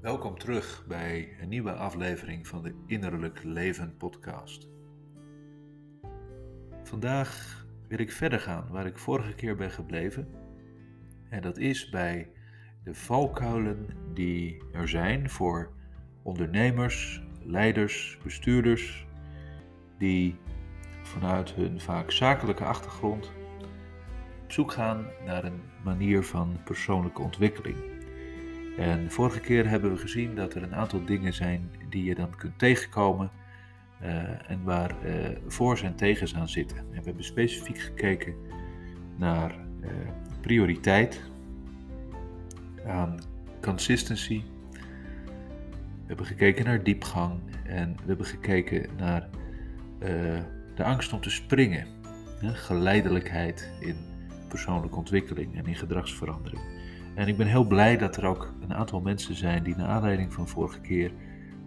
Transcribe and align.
Welkom 0.00 0.38
terug 0.38 0.84
bij 0.88 1.36
een 1.40 1.48
nieuwe 1.48 1.72
aflevering 1.72 2.46
van 2.46 2.62
de 2.62 2.74
Innerlijk 2.86 3.40
Leven 3.44 3.96
podcast. 3.96 4.68
Vandaag 6.82 7.64
wil 7.88 7.98
ik 7.98 8.12
verder 8.12 8.40
gaan 8.40 8.68
waar 8.70 8.86
ik 8.86 8.98
vorige 8.98 9.34
keer 9.34 9.56
ben 9.56 9.70
gebleven. 9.70 10.28
En 11.28 11.42
dat 11.42 11.58
is 11.58 11.88
bij 11.88 12.30
de 12.84 12.94
valkuilen 12.94 13.86
die 14.14 14.62
er 14.72 14.88
zijn 14.88 15.30
voor 15.30 15.72
ondernemers, 16.22 17.22
leiders, 17.42 18.18
bestuurders, 18.22 19.06
die 19.98 20.38
vanuit 21.02 21.52
hun 21.52 21.80
vaak 21.80 22.10
zakelijke 22.10 22.64
achtergrond 22.64 23.32
op 24.42 24.52
zoek 24.52 24.72
gaan 24.72 25.06
naar 25.24 25.44
een 25.44 25.60
manier 25.84 26.22
van 26.22 26.60
persoonlijke 26.64 27.22
ontwikkeling. 27.22 27.99
En 28.80 29.10
vorige 29.10 29.40
keer 29.40 29.68
hebben 29.68 29.92
we 29.92 29.98
gezien 29.98 30.34
dat 30.34 30.54
er 30.54 30.62
een 30.62 30.74
aantal 30.74 31.04
dingen 31.04 31.34
zijn 31.34 31.70
die 31.88 32.04
je 32.04 32.14
dan 32.14 32.36
kunt 32.36 32.58
tegenkomen 32.58 33.30
uh, 34.02 34.50
en 34.50 34.62
waar 34.64 34.94
uh, 35.04 35.28
voor's 35.46 35.82
en 35.82 35.94
tegens 35.94 36.34
aan 36.34 36.48
zitten. 36.48 36.76
En 36.78 36.98
we 36.98 37.04
hebben 37.04 37.24
specifiek 37.24 37.78
gekeken 37.78 38.34
naar 39.16 39.54
uh, 39.80 39.88
prioriteit, 40.40 41.22
aan 42.86 43.18
consistency. 43.60 44.42
We 44.72 46.06
hebben 46.06 46.26
gekeken 46.26 46.64
naar 46.64 46.82
diepgang 46.82 47.40
en 47.64 47.92
we 47.92 48.06
hebben 48.06 48.26
gekeken 48.26 48.86
naar 48.96 49.28
de 50.74 50.84
angst 50.84 51.12
om 51.12 51.20
te 51.20 51.30
springen, 51.30 51.86
geleidelijkheid 52.42 53.70
in 53.80 53.96
persoonlijke 54.48 54.96
ontwikkeling 54.96 55.56
en 55.56 55.66
in 55.66 55.76
gedragsverandering. 55.76 56.62
En 57.14 57.28
ik 57.28 57.36
ben 57.36 57.46
heel 57.46 57.64
blij 57.64 57.96
dat 57.96 58.16
er 58.16 58.26
ook 58.26 58.49
een 58.70 58.76
aantal 58.76 59.00
mensen 59.00 59.34
zijn 59.34 59.62
die 59.62 59.76
naar 59.76 59.88
aanleiding 59.88 60.32
van 60.32 60.48
vorige 60.48 60.80
keer 60.80 61.12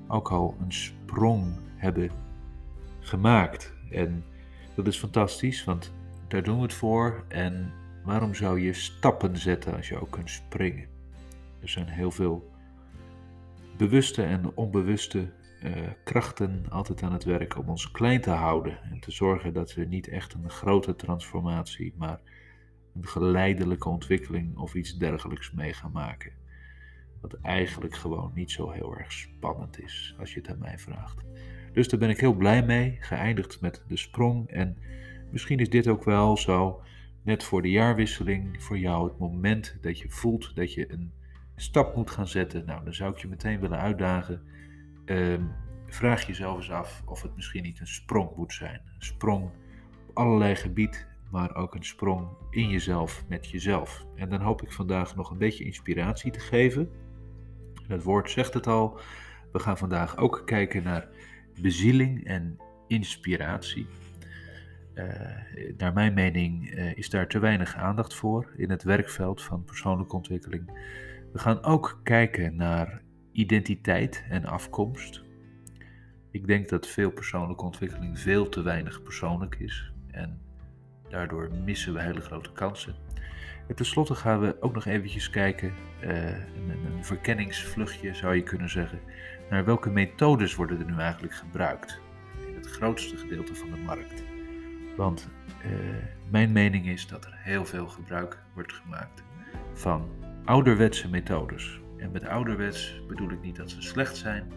ook 0.08 0.32
al 0.32 0.56
een 0.60 0.74
sprong 0.74 1.56
hebben 1.76 2.10
gemaakt. 3.00 3.74
En 3.90 4.24
dat 4.76 4.88
is 4.88 4.98
fantastisch, 4.98 5.64
want 5.64 5.94
daar 6.28 6.44
doen 6.44 6.56
we 6.56 6.62
het 6.62 6.74
voor. 6.74 7.26
En 7.28 7.72
waarom 8.04 8.36
zou 8.36 8.62
je 8.62 8.74
stappen 8.74 9.38
zetten 9.38 9.76
als 9.76 9.88
je 9.88 10.02
ook 10.02 10.12
kunt 10.12 10.30
springen? 10.30 10.88
Er 11.62 11.70
zijn 11.70 11.88
heel 11.88 12.12
veel 12.12 12.52
bewuste 13.78 14.24
en 14.24 14.56
onbewuste 14.56 15.32
uh, 15.64 15.72
krachten 16.04 16.66
altijd 16.70 17.04
aan 17.04 17.14
het 17.14 17.24
werk 17.24 17.58
om 17.58 17.70
ons 17.70 17.92
klein 17.92 18.22
te 18.22 18.30
houden 18.30 18.78
en 18.92 19.00
te 19.00 19.12
zorgen 19.12 19.54
dat 19.54 19.74
we 19.74 19.86
niet 19.86 20.08
echt 20.08 20.34
een 20.34 20.50
grote 20.50 20.96
transformatie, 20.96 21.94
maar 21.98 22.20
een 22.96 23.08
geleidelijke 23.08 23.90
ontwikkeling 23.90 24.58
of 24.58 24.74
iets 24.74 24.98
dergelijks 24.98 25.52
mee 25.52 25.74
gaan 25.74 25.92
maken. 25.92 26.43
Wat 27.24 27.40
eigenlijk 27.42 27.96
gewoon 27.96 28.32
niet 28.36 28.52
zo 28.52 28.70
heel 28.70 28.98
erg 28.98 29.12
spannend 29.12 29.82
is, 29.82 30.16
als 30.20 30.34
je 30.34 30.40
het 30.40 30.50
aan 30.50 30.60
mij 30.60 30.80
vraagt. 30.80 31.22
Dus 31.74 31.88
daar 31.88 32.00
ben 32.00 32.10
ik 32.10 32.20
heel 32.20 32.34
blij 32.34 32.64
mee, 32.64 32.98
geëindigd 33.00 33.62
met 33.62 33.84
de 33.88 33.98
sprong. 33.98 34.50
En 34.50 34.78
misschien 35.32 35.60
is 35.60 35.70
dit 35.70 35.88
ook 35.88 36.04
wel 36.04 36.38
zo, 36.38 36.82
net 37.22 37.44
voor 37.44 37.62
de 37.62 37.70
jaarwisseling, 37.70 38.64
voor 38.64 38.78
jou 38.78 39.08
het 39.10 39.20
moment 39.20 39.78
dat 39.82 40.00
je 40.00 40.10
voelt 40.10 40.56
dat 40.56 40.74
je 40.74 40.92
een 40.92 41.12
stap 41.56 41.96
moet 41.96 42.12
gaan 42.12 42.28
zetten. 42.28 42.66
Nou, 42.66 42.84
dan 42.84 42.94
zou 42.94 43.12
ik 43.12 43.18
je 43.18 43.28
meteen 43.28 43.60
willen 43.60 43.80
uitdagen. 43.80 44.42
Ehm, 45.06 45.44
vraag 45.88 46.28
jezelf 46.28 46.58
eens 46.58 46.72
af 46.72 47.04
of 47.06 47.22
het 47.22 47.36
misschien 47.36 47.64
niet 47.64 47.80
een 47.80 47.88
sprong 47.88 48.36
moet 48.36 48.54
zijn. 48.54 48.82
Een 48.86 49.06
sprong 49.06 49.44
op 49.44 49.52
allerlei 50.14 50.56
gebieden 50.56 51.12
maar 51.34 51.56
ook 51.56 51.76
een 51.76 51.86
sprong 51.86 52.28
in 52.50 52.70
jezelf 52.70 53.24
met 53.28 53.50
jezelf. 53.50 54.06
En 54.16 54.30
dan 54.30 54.42
hoop 54.42 54.62
ik 54.62 54.72
vandaag 54.72 55.16
nog 55.16 55.32
een 55.32 55.38
beetje 55.38 55.64
inspiratie 55.64 56.32
te 56.32 56.40
geven. 56.40 56.90
Het 57.88 58.04
woord 58.04 58.32
zegt 58.32 58.54
het 58.54 58.68
al. 58.68 59.00
We 59.52 59.60
gaan 59.60 59.78
vandaag 59.78 60.18
ook 60.18 60.42
kijken 60.46 60.84
naar 60.84 61.08
bezieling 61.62 62.26
en 62.26 62.58
inspiratie. 62.88 63.88
Uh, 64.96 65.06
naar 65.78 65.94
mijn 65.94 66.14
mening 66.14 66.72
uh, 66.72 66.98
is 66.98 67.10
daar 67.10 67.28
te 67.28 67.40
weinig 67.40 67.76
aandacht 67.76 68.14
voor 68.14 68.54
in 68.58 68.70
het 68.70 68.84
werkveld 68.84 69.42
van 69.42 69.64
persoonlijke 69.64 70.16
ontwikkeling. 70.16 70.72
We 71.32 71.40
gaan 71.40 71.64
ook 71.64 72.00
kijken 72.04 72.56
naar 72.56 73.02
identiteit 73.32 74.24
en 74.30 74.46
afkomst. 74.46 75.24
Ik 76.32 76.48
denk 76.48 76.70
dat 76.70 76.88
veel 76.88 77.12
persoonlijke 77.12 77.64
ontwikkeling 77.64 78.20
veel 78.20 78.50
te 78.50 78.62
weinig 78.62 79.04
persoonlijk 79.04 79.56
is. 79.56 79.92
En 80.12 80.44
Daardoor 81.14 81.50
missen 81.64 81.94
we 81.94 82.02
hele 82.02 82.22
grote 82.22 82.52
kansen. 82.52 82.96
En 83.68 83.76
tenslotte 83.76 84.16
gaan 84.16 84.40
we 84.40 84.56
ook 84.60 84.74
nog 84.74 84.86
eventjes 84.86 85.30
kijken, 85.30 85.74
uh, 86.04 86.26
een, 86.26 86.70
een, 86.70 87.06
verkenningsvluchtje 87.06 88.14
zou 88.14 88.36
je 88.36 88.44
kunnen 88.44 88.70
zeggen, 88.70 89.00
naar 89.50 89.66
welke 89.66 89.90
methodes 89.90 90.56
worden 90.56 90.80
er 90.80 90.86
nu 90.86 90.98
eigenlijk 90.98 91.34
gebruikt 91.34 92.00
in 92.48 92.56
het 92.56 92.68
grootste 92.68 93.18
gedeelte 93.18 93.56
van 93.56 93.70
de 93.70 93.78
markt. 93.78 94.24
Want 94.96 95.30
uh, 95.66 95.72
mijn 96.30 96.52
mening 96.52 96.88
is 96.88 97.08
dat 97.08 97.26
er 97.26 97.34
heel 97.36 97.66
veel 97.66 97.88
gebruik 97.88 98.38
wordt 98.54 98.74
gemaakt 98.74 99.24
van 99.74 100.10
ouderwetse 100.46 101.10
methodes. 101.10 101.80
En 101.98 102.12
met 102.12 102.28
ouderwets 102.28 103.02
bedoel 103.08 103.30
ik 103.30 103.42
niet 103.42 103.56
dat 103.56 103.70
ze 103.70 103.82
slecht 103.82 104.18
zijn, 104.18 104.52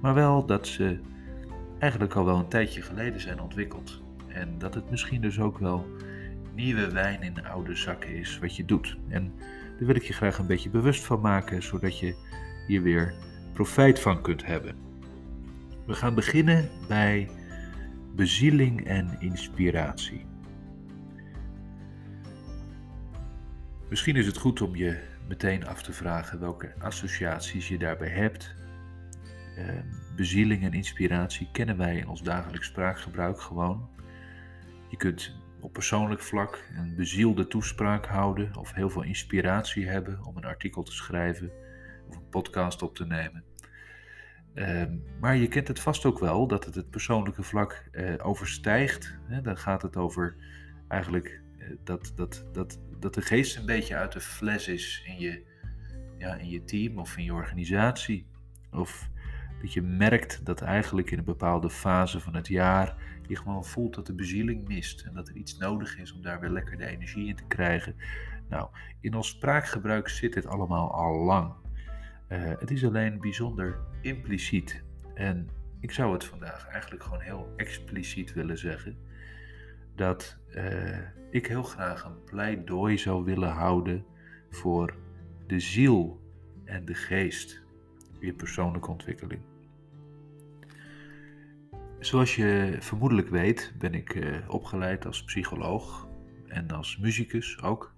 maar 0.00 0.14
wel 0.14 0.46
dat 0.46 0.66
ze 0.66 1.00
eigenlijk 1.78 2.14
al 2.14 2.24
wel 2.24 2.38
een 2.38 2.48
tijdje 2.48 2.82
geleden 2.82 3.20
zijn 3.20 3.40
ontwikkeld. 3.40 4.02
En 4.26 4.58
dat 4.58 4.74
het 4.74 4.90
misschien 4.90 5.20
dus 5.20 5.40
ook 5.40 5.58
wel 5.58 5.86
nieuwe 6.56 6.90
wijn 6.90 7.22
in 7.22 7.46
oude 7.46 7.74
zakken 7.74 8.16
is 8.16 8.38
wat 8.38 8.56
je 8.56 8.64
doet. 8.64 8.96
En 9.08 9.32
daar 9.78 9.86
wil 9.86 9.94
ik 9.96 10.02
je 10.02 10.12
graag 10.12 10.38
een 10.38 10.46
beetje 10.46 10.70
bewust 10.70 11.04
van 11.04 11.20
maken, 11.20 11.62
zodat 11.62 11.98
je 11.98 12.16
hier 12.66 12.82
weer 12.82 13.14
profijt 13.52 14.00
van 14.00 14.22
kunt 14.22 14.46
hebben. 14.46 14.74
We 15.86 15.94
gaan 15.94 16.14
beginnen 16.14 16.68
bij 16.88 17.28
bezieling 18.14 18.86
en 18.86 19.16
inspiratie. 19.18 20.26
Misschien 23.88 24.16
is 24.16 24.26
het 24.26 24.36
goed 24.36 24.60
om 24.60 24.76
je 24.76 25.00
meteen 25.28 25.66
af 25.66 25.82
te 25.82 25.92
vragen 25.92 26.40
welke 26.40 26.74
associaties 26.78 27.68
je 27.68 27.78
daarbij 27.78 28.08
hebt. 28.08 28.54
Ehm, 29.56 29.84
bezieling 30.16 30.64
en 30.64 30.72
inspiratie 30.72 31.48
kennen 31.52 31.76
wij 31.76 31.96
in 31.96 32.08
ons 32.08 32.22
dagelijks 32.22 32.66
spraakgebruik 32.66 33.40
gewoon. 33.40 33.88
Je 34.88 34.96
kunt 34.96 35.36
op 35.60 35.72
persoonlijk 35.72 36.20
vlak 36.20 36.64
een 36.76 36.94
bezielde 36.96 37.46
toespraak 37.46 38.06
houden 38.06 38.56
of 38.56 38.72
heel 38.72 38.90
veel 38.90 39.02
inspiratie 39.02 39.88
hebben 39.88 40.24
om 40.24 40.36
een 40.36 40.44
artikel 40.44 40.82
te 40.82 40.92
schrijven 40.92 41.50
of 42.08 42.16
een 42.16 42.28
podcast 42.28 42.82
op 42.82 42.94
te 42.94 43.06
nemen. 43.06 43.44
Ehm, 44.54 44.96
maar 45.20 45.36
je 45.36 45.48
kent 45.48 45.68
het 45.68 45.80
vast 45.80 46.04
ook 46.04 46.18
wel 46.18 46.46
dat 46.46 46.64
het 46.64 46.74
het 46.74 46.90
persoonlijke 46.90 47.42
vlak 47.42 47.88
uh, 47.92 48.14
overstijgt. 48.22 49.18
Hè? 49.24 49.40
Dan 49.40 49.56
gaat 49.56 49.82
het 49.82 49.96
over 49.96 50.36
eigenlijk 50.88 51.40
uh, 51.58 51.68
dat, 51.84 52.12
dat, 52.14 52.44
dat, 52.52 52.78
dat 52.98 53.14
de 53.14 53.22
geest 53.22 53.56
een 53.56 53.66
beetje 53.66 53.96
uit 53.96 54.12
de 54.12 54.20
fles 54.20 54.68
is 54.68 55.02
in 55.06 55.18
je, 55.18 55.42
ja, 56.18 56.34
in 56.34 56.48
je 56.48 56.64
team 56.64 56.98
of 56.98 57.16
in 57.16 57.24
je 57.24 57.32
organisatie. 57.32 58.26
Of 58.70 59.10
dat 59.60 59.72
je 59.72 59.82
merkt 59.82 60.44
dat 60.44 60.60
eigenlijk 60.60 61.10
in 61.10 61.18
een 61.18 61.24
bepaalde 61.24 61.70
fase 61.70 62.20
van 62.20 62.34
het 62.34 62.48
jaar 62.48 62.96
je 63.28 63.36
gewoon 63.36 63.64
voelt 63.64 63.94
dat 63.94 64.06
de 64.06 64.14
bezieling 64.14 64.68
mist 64.68 65.02
en 65.02 65.14
dat 65.14 65.28
er 65.28 65.36
iets 65.36 65.56
nodig 65.56 65.98
is 65.98 66.12
om 66.12 66.22
daar 66.22 66.40
weer 66.40 66.50
lekker 66.50 66.76
de 66.76 66.86
energie 66.86 67.28
in 67.28 67.36
te 67.36 67.46
krijgen. 67.46 67.96
Nou, 68.48 68.68
in 69.00 69.14
ons 69.14 69.28
spraakgebruik 69.28 70.08
zit 70.08 70.32
dit 70.32 70.46
allemaal 70.46 70.92
al 70.92 71.24
lang. 71.24 71.52
Uh, 72.28 72.38
het 72.58 72.70
is 72.70 72.84
alleen 72.84 73.20
bijzonder 73.20 73.78
impliciet. 74.00 74.82
En 75.14 75.48
ik 75.80 75.92
zou 75.92 76.12
het 76.12 76.24
vandaag 76.24 76.66
eigenlijk 76.68 77.02
gewoon 77.02 77.20
heel 77.20 77.52
expliciet 77.56 78.32
willen 78.32 78.58
zeggen. 78.58 78.96
Dat 79.94 80.38
uh, 80.50 80.98
ik 81.30 81.46
heel 81.46 81.62
graag 81.62 82.04
een 82.04 82.24
pleidooi 82.24 82.98
zou 82.98 83.24
willen 83.24 83.50
houden 83.50 84.04
voor 84.50 84.94
de 85.46 85.60
ziel 85.60 86.20
en 86.64 86.84
de 86.84 86.94
geest 86.94 87.62
in 88.18 88.36
persoonlijke 88.36 88.90
ontwikkeling. 88.90 89.40
Zoals 92.06 92.36
je 92.36 92.76
vermoedelijk 92.80 93.28
weet, 93.28 93.72
ben 93.78 93.94
ik 93.94 94.14
uh, 94.14 94.36
opgeleid 94.48 95.06
als 95.06 95.24
psycholoog 95.24 96.08
en 96.48 96.70
als 96.70 96.98
muzikus 96.98 97.62
ook. 97.62 97.94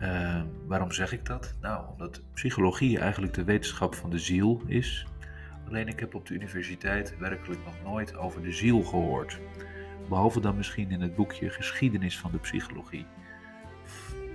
Uh, 0.00 0.42
waarom 0.66 0.92
zeg 0.92 1.12
ik 1.12 1.24
dat? 1.24 1.54
Nou, 1.60 1.90
omdat 1.90 2.22
psychologie 2.34 2.98
eigenlijk 2.98 3.34
de 3.34 3.44
wetenschap 3.44 3.94
van 3.94 4.10
de 4.10 4.18
ziel 4.18 4.62
is. 4.66 5.06
Alleen 5.66 5.88
ik 5.88 6.00
heb 6.00 6.14
op 6.14 6.26
de 6.26 6.34
universiteit 6.34 7.18
werkelijk 7.18 7.64
nog 7.64 7.74
nooit 7.84 8.16
over 8.16 8.42
de 8.42 8.52
ziel 8.52 8.82
gehoord. 8.82 9.40
Behalve 10.08 10.40
dan 10.40 10.56
misschien 10.56 10.90
in 10.90 11.00
het 11.00 11.14
boekje 11.14 11.50
Geschiedenis 11.50 12.18
van 12.18 12.30
de 12.30 12.38
Psychologie. 12.38 13.06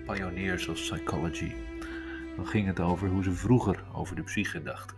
Pioneers 0.06 0.68
of 0.68 0.76
Psychology. 0.76 1.52
Dan 2.36 2.48
ging 2.48 2.68
het 2.68 2.80
over 2.80 3.10
hoe 3.10 3.24
ze 3.24 3.32
vroeger 3.32 3.84
over 3.94 4.16
de 4.16 4.24
psyche 4.24 4.64
dachten. 4.64 4.98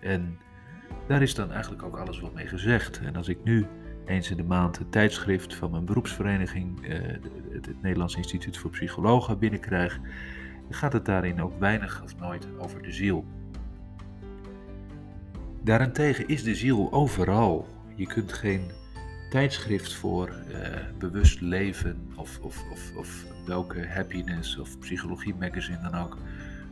En 0.00 0.38
daar 1.06 1.22
is 1.22 1.34
dan 1.34 1.52
eigenlijk 1.52 1.82
ook 1.82 1.96
alles 1.96 2.20
wat 2.20 2.34
mee 2.34 2.46
gezegd. 2.46 3.00
En 3.00 3.16
als 3.16 3.28
ik 3.28 3.38
nu 3.44 3.66
eens 4.06 4.30
in 4.30 4.36
de 4.36 4.42
maand 4.42 4.78
het 4.78 4.92
tijdschrift 4.92 5.54
van 5.54 5.70
mijn 5.70 5.84
beroepsvereniging, 5.84 6.86
eh, 6.86 6.98
het, 7.50 7.82
Nederlands 7.82 8.14
Instituut 8.14 8.56
voor 8.56 8.70
Psychologen, 8.70 9.38
binnenkrijg. 9.38 9.98
gaat 10.70 10.92
het 10.92 11.04
daarin 11.04 11.42
ook 11.42 11.58
weinig 11.58 12.02
of 12.02 12.18
nooit 12.18 12.48
over 12.58 12.82
de 12.82 12.92
ziel. 12.92 13.24
Daarentegen 15.62 16.28
is 16.28 16.42
de 16.42 16.54
ziel 16.54 16.92
overal. 16.92 17.68
Je 17.94 18.06
kunt 18.06 18.32
geen 18.32 18.70
tijdschrift 19.30 19.94
voor 19.94 20.28
uh, 20.28 20.56
bewust 20.98 21.40
leven 21.40 22.08
of, 22.14 22.38
of, 22.42 22.64
of, 22.72 22.92
of, 22.96 23.24
welke 23.46 23.86
happiness 23.86 24.58
of 24.58 24.78
psychologie 24.78 25.34
magazine 25.34 25.90
dan 25.90 25.94
ook 25.94 26.16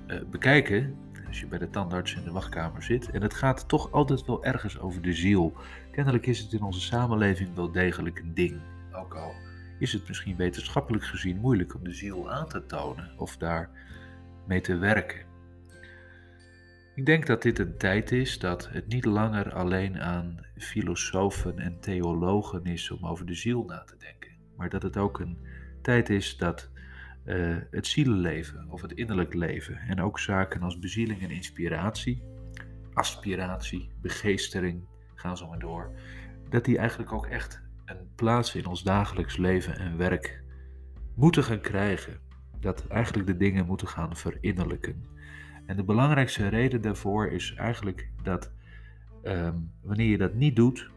uh, 0.06 0.16
bekijken. 0.30 0.94
Als 1.28 1.40
je 1.40 1.46
bij 1.46 1.58
de 1.58 1.70
tandarts 1.70 2.14
in 2.14 2.24
de 2.24 2.30
wachtkamer 2.30 2.82
zit. 2.82 3.10
En 3.10 3.22
het 3.22 3.34
gaat 3.34 3.68
toch 3.68 3.92
altijd 3.92 4.24
wel 4.26 4.44
ergens 4.44 4.78
over 4.78 5.02
de 5.02 5.12
ziel. 5.12 5.52
Kennelijk 5.90 6.26
is 6.26 6.38
het 6.38 6.52
in 6.52 6.62
onze 6.62 6.80
samenleving 6.80 7.54
wel 7.54 7.72
degelijk 7.72 8.18
een 8.18 8.34
ding. 8.34 8.60
Ook 8.92 9.14
al 9.14 9.34
is 9.78 9.92
het 9.92 10.08
misschien 10.08 10.36
wetenschappelijk 10.36 11.04
gezien 11.04 11.38
moeilijk 11.38 11.74
om 11.74 11.84
de 11.84 11.92
ziel 11.92 12.30
aan 12.30 12.48
te 12.48 12.66
tonen 12.66 13.10
of 13.16 13.36
daar 13.36 13.70
mee 14.46 14.60
te 14.60 14.76
werken. 14.76 15.24
Ik 16.94 17.06
denk 17.06 17.26
dat 17.26 17.42
dit 17.42 17.58
een 17.58 17.76
tijd 17.76 18.12
is 18.12 18.38
dat 18.38 18.68
het 18.68 18.86
niet 18.86 19.04
langer 19.04 19.52
alleen 19.52 20.00
aan 20.00 20.40
filosofen 20.56 21.58
en 21.58 21.80
theologen 21.80 22.64
is 22.64 22.90
om 22.90 23.06
over 23.06 23.26
de 23.26 23.34
ziel 23.34 23.64
na 23.64 23.84
te 23.84 23.96
denken, 23.98 24.30
maar 24.56 24.68
dat 24.68 24.82
het 24.82 24.96
ook 24.96 25.20
een 25.20 25.38
tijd 25.82 26.08
is 26.08 26.36
dat 26.36 26.70
uh, 27.26 27.56
het 27.70 27.86
zielenleven 27.86 28.66
of 28.70 28.82
het 28.82 28.92
innerlijk 28.92 29.34
leven 29.34 29.78
en 29.78 30.00
ook 30.00 30.18
zaken 30.18 30.62
als 30.62 30.78
bezieling 30.78 31.22
en 31.22 31.30
inspiratie, 31.30 32.22
aspiratie, 32.92 33.90
begeestering, 34.00 34.84
gaan 35.14 35.36
zo 35.36 35.48
maar 35.48 35.58
door, 35.58 35.90
dat 36.48 36.64
die 36.64 36.78
eigenlijk 36.78 37.12
ook 37.12 37.26
echt 37.26 37.62
een 37.84 38.08
plaats 38.14 38.54
in 38.54 38.66
ons 38.66 38.82
dagelijks 38.82 39.36
leven 39.36 39.78
en 39.78 39.96
werk 39.96 40.42
moeten 41.14 41.44
gaan 41.44 41.60
krijgen. 41.60 42.18
Dat 42.60 42.86
eigenlijk 42.86 43.26
de 43.26 43.36
dingen 43.36 43.66
moeten 43.66 43.88
gaan 43.88 44.16
verinnerlijken. 44.16 45.04
En 45.66 45.76
de 45.76 45.84
belangrijkste 45.84 46.48
reden 46.48 46.80
daarvoor 46.80 47.28
is 47.28 47.54
eigenlijk 47.54 48.10
dat 48.22 48.52
ehm, 49.22 49.56
wanneer 49.82 50.10
je 50.10 50.18
dat 50.18 50.34
niet 50.34 50.56
doet, 50.56 50.90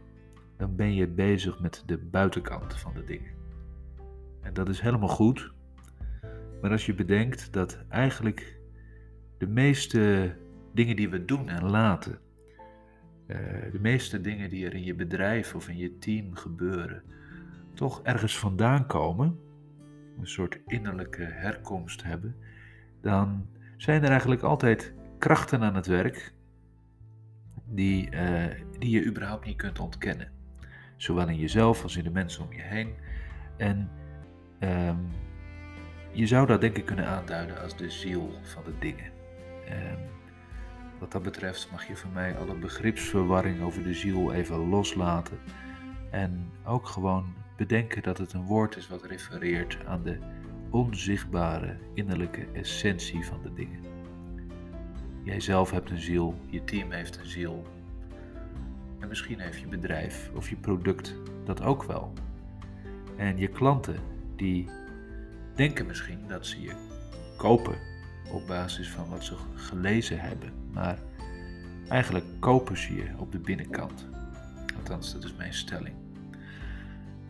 dan 0.58 0.76
ben 0.76 0.94
je 0.94 1.08
bezig 1.08 1.60
met 1.60 1.84
de 1.86 1.98
buitenkant 1.98 2.80
van 2.80 2.94
de 2.94 3.04
dingen. 3.04 3.32
En 4.42 4.54
dat 4.54 4.70
is 4.70 4.80
helemaal 4.80 5.10
goed. 5.10 5.52
Maar 6.62 6.72
als 6.72 6.86
je 6.86 6.94
bedenkt 6.94 7.54
dat 7.54 7.84
eigenlijk 7.90 8.60
de 9.38 9.48
meeste 9.48 10.36
dingen 10.74 10.96
die 10.96 11.10
we 11.10 11.26
doen 11.26 11.50
en 11.50 11.70
laten, 11.70 12.20
eh, 13.28 13.38
de 13.72 13.80
meeste 13.80 14.22
dingen 14.22 14.50
die 14.50 14.66
er 14.66 14.74
in 14.74 14.84
je 14.84 14.96
bedrijf 14.96 15.56
of 15.56 15.70
in 15.70 15.78
je 15.78 15.98
team 15.98 16.36
gebeuren, 16.36 17.04
toch 17.74 18.04
ergens 18.04 18.40
vandaan 18.40 18.86
komen, 18.86 19.40
een 20.20 20.28
soort 20.28 20.60
innerlijke 20.66 21.24
herkomst 21.24 22.04
hebben, 22.04 22.36
dan 23.02 23.48
zijn 23.78 24.04
er 24.04 24.10
eigenlijk 24.10 24.42
altijd 24.42 24.94
krachten 25.18 25.62
aan 25.62 25.76
het 25.76 25.88
werk 25.88 26.34
die, 27.66 28.12
uh, 28.12 28.46
die 28.80 28.90
je 28.90 29.06
überhaupt 29.06 29.46
niet 29.46 29.58
kunt 29.58 29.80
ontkennen. 29.80 30.32
Zowel 30.96 31.28
in 31.28 31.38
jezelf 31.38 31.84
als 31.84 31.98
in 31.98 32.04
de 32.04 32.10
mensen 32.10 32.44
om 32.44 32.54
je 32.54 32.62
heen. 32.62 32.94
En 33.58 33.90
um, 34.60 35.08
je 36.12 36.28
zou 36.28 36.48
dat 36.48 36.62
denk 36.62 36.78
ik 36.78 36.86
kunnen 36.86 37.08
aanduiden 37.08 37.62
als 37.62 37.78
de 37.78 37.90
ziel 37.90 38.34
van 38.42 38.64
de 38.64 38.74
dingen. 38.80 39.12
Wat 41.00 41.12
dat 41.12 41.24
betreft 41.24 41.72
mag 41.72 41.88
je 41.88 41.98
van 41.98 42.12
mij 42.14 42.38
alle 42.38 42.56
begripsverwarring 42.56 43.62
over 43.62 43.84
de 43.84 43.94
ziel 43.94 44.34
even 44.34 44.70
loslaten. 44.70 45.40
En 46.10 46.52
ook 46.66 46.88
gewoon 46.88 47.34
bedenken 47.58 48.04
dat 48.04 48.18
het 48.18 48.34
een 48.34 48.46
woord 48.46 48.76
is 48.76 48.88
wat 48.88 49.04
refereert 49.04 49.78
aan 49.86 50.04
de 50.04 50.18
onzichtbare 50.70 51.78
innerlijke 51.94 52.46
essentie 52.54 53.26
van 53.26 53.40
de 53.44 53.54
dingen. 53.54 53.80
Jij 55.24 55.40
zelf 55.40 55.72
hebt 55.72 55.90
een 55.90 56.02
ziel, 56.02 56.40
je 56.50 56.64
team 56.64 56.92
heeft 56.92 57.18
een 57.18 57.26
ziel. 57.26 57.68
En 59.00 59.08
misschien 59.08 59.40
heeft 59.40 59.60
je 59.60 59.68
bedrijf 59.68 60.32
of 60.36 60.50
je 60.50 60.56
product 60.56 61.16
dat 61.46 61.62
ook 61.62 61.84
wel. 61.84 62.14
En 63.16 63.38
je 63.38 63.48
klanten 63.48 64.00
die 64.36 64.70
denken 65.60 65.86
misschien 65.86 66.28
dat 66.28 66.46
ze 66.46 66.62
je 66.62 66.74
kopen 67.38 67.78
op 68.32 68.48
basis 68.48 68.90
van 68.90 69.10
wat 69.10 69.24
ze 69.24 69.36
gelezen 69.56 70.20
hebben. 70.20 70.52
Maar 70.72 70.98
eigenlijk 71.90 72.26
kopen 72.40 72.78
ze 72.78 72.96
je 72.96 73.08
op 73.18 73.32
de 73.32 73.40
binnenkant. 73.40 74.08
Althans, 74.78 75.14
dat 75.14 75.24
is 75.24 75.36
mijn 75.36 75.54
stelling. 75.54 75.96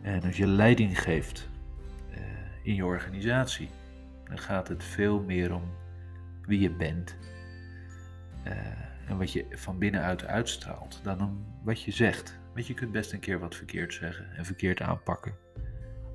En 0.02 0.22
als 0.22 0.36
je 0.36 0.46
leiding 0.46 1.02
geeft 1.02 1.48
in 2.62 2.74
je 2.74 2.84
organisatie. 2.84 3.68
Dan 4.24 4.38
gaat 4.38 4.68
het 4.68 4.84
veel 4.84 5.20
meer 5.20 5.54
om 5.54 5.62
wie 6.46 6.60
je 6.60 6.70
bent 6.70 7.16
uh, 8.46 8.52
en 9.06 9.18
wat 9.18 9.32
je 9.32 9.46
van 9.50 9.78
binnenuit 9.78 10.24
uitstraalt 10.24 11.00
dan 11.02 11.20
om 11.20 11.46
wat 11.64 11.82
je 11.82 11.90
zegt. 11.90 12.38
Want 12.54 12.66
je 12.66 12.74
kunt 12.74 12.92
best 12.92 13.12
een 13.12 13.20
keer 13.20 13.38
wat 13.38 13.54
verkeerd 13.54 13.94
zeggen 13.94 14.36
en 14.36 14.44
verkeerd 14.44 14.80
aanpakken. 14.80 15.49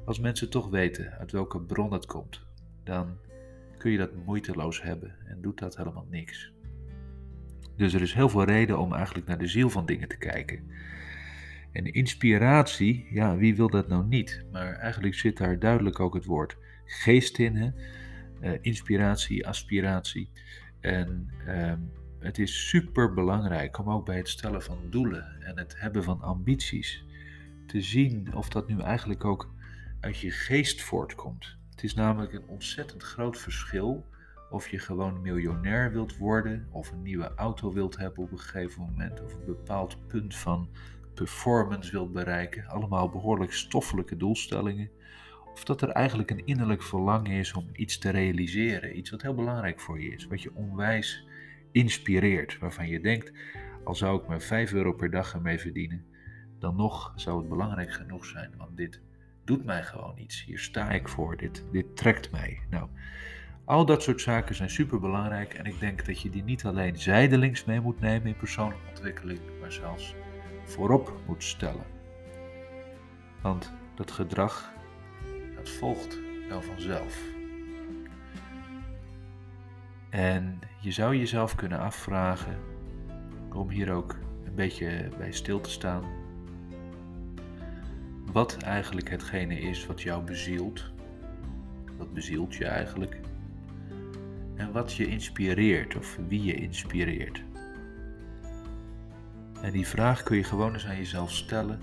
Als 0.06 0.20
mensen 0.20 0.50
toch 0.50 0.70
weten 0.70 1.12
uit 1.12 1.32
welke 1.32 1.62
bron 1.62 1.94
het 1.94 2.06
komt, 2.06 2.42
dan 2.84 3.18
kun 3.78 3.92
je 3.92 3.98
dat 3.98 4.26
moeiteloos 4.26 4.82
hebben 4.82 5.16
en 5.26 5.42
doet 5.42 5.60
dat 5.60 5.78
helemaal 5.78 6.08
niks. 6.10 6.54
Dus 7.76 7.94
er 7.94 8.02
is 8.02 8.14
heel 8.14 8.30
veel 8.30 8.44
reden 8.44 8.80
om 8.80 8.94
eigenlijk 8.94 9.28
naar 9.28 9.38
de 9.38 9.48
ziel 9.48 9.70
van 9.70 9.86
dingen 9.86 10.08
te 10.08 10.18
kijken. 10.18 10.72
En 11.72 11.94
inspiratie, 11.94 13.08
ja, 13.10 13.38
wie 13.38 13.56
wil 13.56 13.70
dat 13.70 13.88
nou 13.88 14.06
niet? 14.08 14.46
Maar 14.52 14.74
eigenlijk 14.74 15.16
zit 15.16 15.38
daar 15.38 15.60
duidelijk 15.60 16.00
ook 16.00 16.14
het 16.14 16.26
woord 16.26 16.58
geest 16.86 17.38
in. 17.38 17.56
Hè? 17.56 17.70
Uh, 18.42 18.58
inspiratie, 18.62 19.48
aspiratie. 19.48 20.30
En 20.80 21.30
uh, 21.48 21.74
het 22.20 22.40
is 22.40 22.70
super 22.70 23.14
belangrijk 23.14 23.78
om 23.80 23.90
ook 23.90 24.06
bij 24.06 24.18
het 24.18 24.30
stellen 24.30 24.62
van 24.62 24.78
doelen 24.90 25.42
en 25.42 25.58
het 25.58 25.80
hebben 25.80 26.04
van 26.04 26.22
ambities 26.22 27.06
te 27.66 27.82
zien 27.82 28.34
of 28.34 28.50
dat 28.50 28.68
nu 28.68 28.80
eigenlijk 28.80 29.26
ook 29.26 29.54
uit 30.06 30.20
je 30.20 30.32
geest 30.32 30.82
voortkomt. 30.82 31.58
Het 31.70 31.84
is 31.84 31.94
namelijk 31.94 32.34
een 32.34 32.48
ontzettend 32.48 33.04
groot 33.04 33.38
verschil 33.38 34.06
of 34.50 34.70
je 34.70 34.80
gewoon 34.80 35.22
miljonair 35.22 35.92
wilt 35.92 36.18
worden 36.18 36.68
of 36.72 36.92
een 36.92 37.02
nieuwe 37.02 37.32
auto 37.36 37.74
wilt 37.74 37.98
hebben 37.98 38.24
op 38.24 38.32
een 38.32 38.40
gegeven 38.40 38.82
moment 38.82 39.22
of 39.22 39.34
een 39.34 39.46
bepaald 39.46 40.08
punt 40.08 40.36
van 40.36 40.70
performance 41.14 41.92
wilt 41.92 42.14
bereiken, 42.14 42.68
allemaal 42.68 43.10
behoorlijk 43.10 43.54
stoffelijke 43.54 44.18
doelstellingen, 44.18 44.90
of 45.54 45.64
dat 45.64 45.82
er 45.82 45.90
eigenlijk 45.90 46.32
een 46.32 46.46
innerlijk 46.46 46.84
verlangen 46.84 47.32
is 47.32 47.54
om 47.54 47.70
iets 47.74 47.98
te 47.98 48.10
realiseren, 48.10 48.98
iets 48.98 49.10
wat 49.10 49.22
heel 49.22 49.36
belangrijk 49.36 49.80
voor 49.80 50.02
je 50.02 50.10
is, 50.10 50.28
wat 50.28 50.42
je 50.42 50.56
onwijs 50.56 51.28
inspireert, 51.72 52.60
waarvan 52.60 52.88
je 52.88 53.02
denkt, 53.02 53.32
al 53.84 53.96
zou 53.96 54.22
ik 54.22 54.28
maar 54.28 54.42
5 54.42 54.74
euro 54.74 54.94
per 54.94 55.12
dag 55.12 55.34
ermee 55.34 55.60
verdienen, 55.60 56.06
dan 56.60 56.76
nog 56.76 57.14
zou 57.16 57.40
het 57.40 57.50
belangrijk 57.50 57.92
genoeg 57.92 58.26
zijn, 58.26 58.54
want 58.58 58.78
dit 58.78 59.02
doet 59.46 59.66
mij 59.66 59.84
gewoon 59.84 60.18
iets. 60.18 60.44
Hier 60.44 60.60
sta 60.60 60.90
ik 60.90 61.08
voor, 61.08 61.38
dit, 61.38 61.64
dit 61.72 61.98
trekt 61.98 62.32
mij. 62.32 62.60
Nou, 62.70 62.90
al 63.66 63.86
dat 63.86 64.04
soort 64.04 64.22
zaken 64.22 64.56
zijn 64.56 64.70
super 64.70 65.00
belangrijk 65.00 65.54
en 65.54 65.66
ik 65.66 65.80
denk 65.80 66.06
dat 66.06 66.22
je 66.22 66.30
die 66.30 66.44
niet 66.44 66.66
alleen 66.66 66.98
zijdelings 66.98 67.66
mee 67.66 67.82
moet 67.82 68.00
nemen 68.00 68.28
in 68.28 68.36
persoonlijke 68.36 68.90
ontwikkeling, 68.90 69.40
maar 69.60 69.72
zelfs 69.72 70.16
voorop 70.64 71.20
moet 71.28 71.44
stellen. 71.44 71.86
Want 73.42 73.74
dat 73.96 74.12
gedrag, 74.12 74.74
dat 75.56 75.70
volgt 75.70 76.20
wel 76.50 76.62
vanzelf. 76.62 77.22
En 80.10 80.60
je 80.80 80.92
zou 80.92 81.16
jezelf 81.16 81.56
kunnen 81.56 81.80
afvragen, 81.80 82.60
om 83.54 83.70
hier 83.70 83.92
ook 83.92 84.16
een 84.46 84.56
beetje 84.56 85.10
bij 85.18 85.32
stil 85.32 85.62
te 85.62 85.70
staan, 85.70 86.04
wat 88.36 88.58
eigenlijk 88.58 89.10
hetgene 89.10 89.60
is 89.60 89.86
wat 89.86 90.02
jou 90.02 90.24
bezielt. 90.24 90.84
Wat 91.98 92.14
bezielt 92.14 92.56
je 92.56 92.66
eigenlijk? 92.66 93.20
En 94.56 94.72
wat 94.72 94.94
je 94.94 95.08
inspireert 95.08 95.96
of 95.96 96.18
wie 96.28 96.44
je 96.44 96.54
inspireert. 96.54 97.44
En 99.62 99.72
die 99.72 99.88
vraag 99.88 100.24
kun 100.24 100.38
je 100.38 100.44
gewoon 100.44 100.74
eens 100.74 100.86
aan 100.86 100.98
jezelf 100.98 101.32
stellen. 101.32 101.80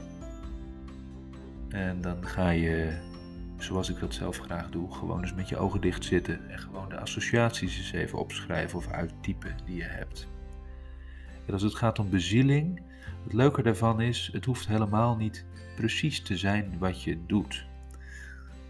En 1.69 2.01
dan 2.01 2.27
ga 2.27 2.51
je, 2.51 2.99
zoals 3.59 3.91
ik 3.91 4.01
dat 4.01 4.15
zelf 4.15 4.39
graag 4.39 4.71
doe, 4.71 4.95
gewoon 4.95 5.21
eens 5.21 5.35
met 5.35 5.49
je 5.49 5.57
ogen 5.57 5.81
dicht 5.81 6.05
zitten 6.05 6.51
en 6.51 6.59
gewoon 6.59 6.89
de 6.89 7.01
associaties 7.01 7.79
eens 7.79 7.93
even 7.93 8.19
opschrijven 8.19 8.79
of 8.79 8.89
uittypen 8.89 9.57
die 9.65 9.77
je 9.77 9.89
hebt. 9.89 10.29
En 11.47 11.53
als 11.53 11.63
het 11.63 11.75
gaat 11.75 11.99
om 11.99 12.11
bezieling, 12.11 12.92
het 13.23 13.33
leuke 13.33 13.63
daarvan 13.63 14.01
is, 14.01 14.31
het 14.33 14.45
hoeft 14.45 14.67
helemaal 14.67 15.17
niet 15.17 15.47
precies 15.77 16.23
te 16.23 16.37
zijn 16.37 16.79
wat 16.79 17.03
je 17.03 17.27
doet. 17.27 17.67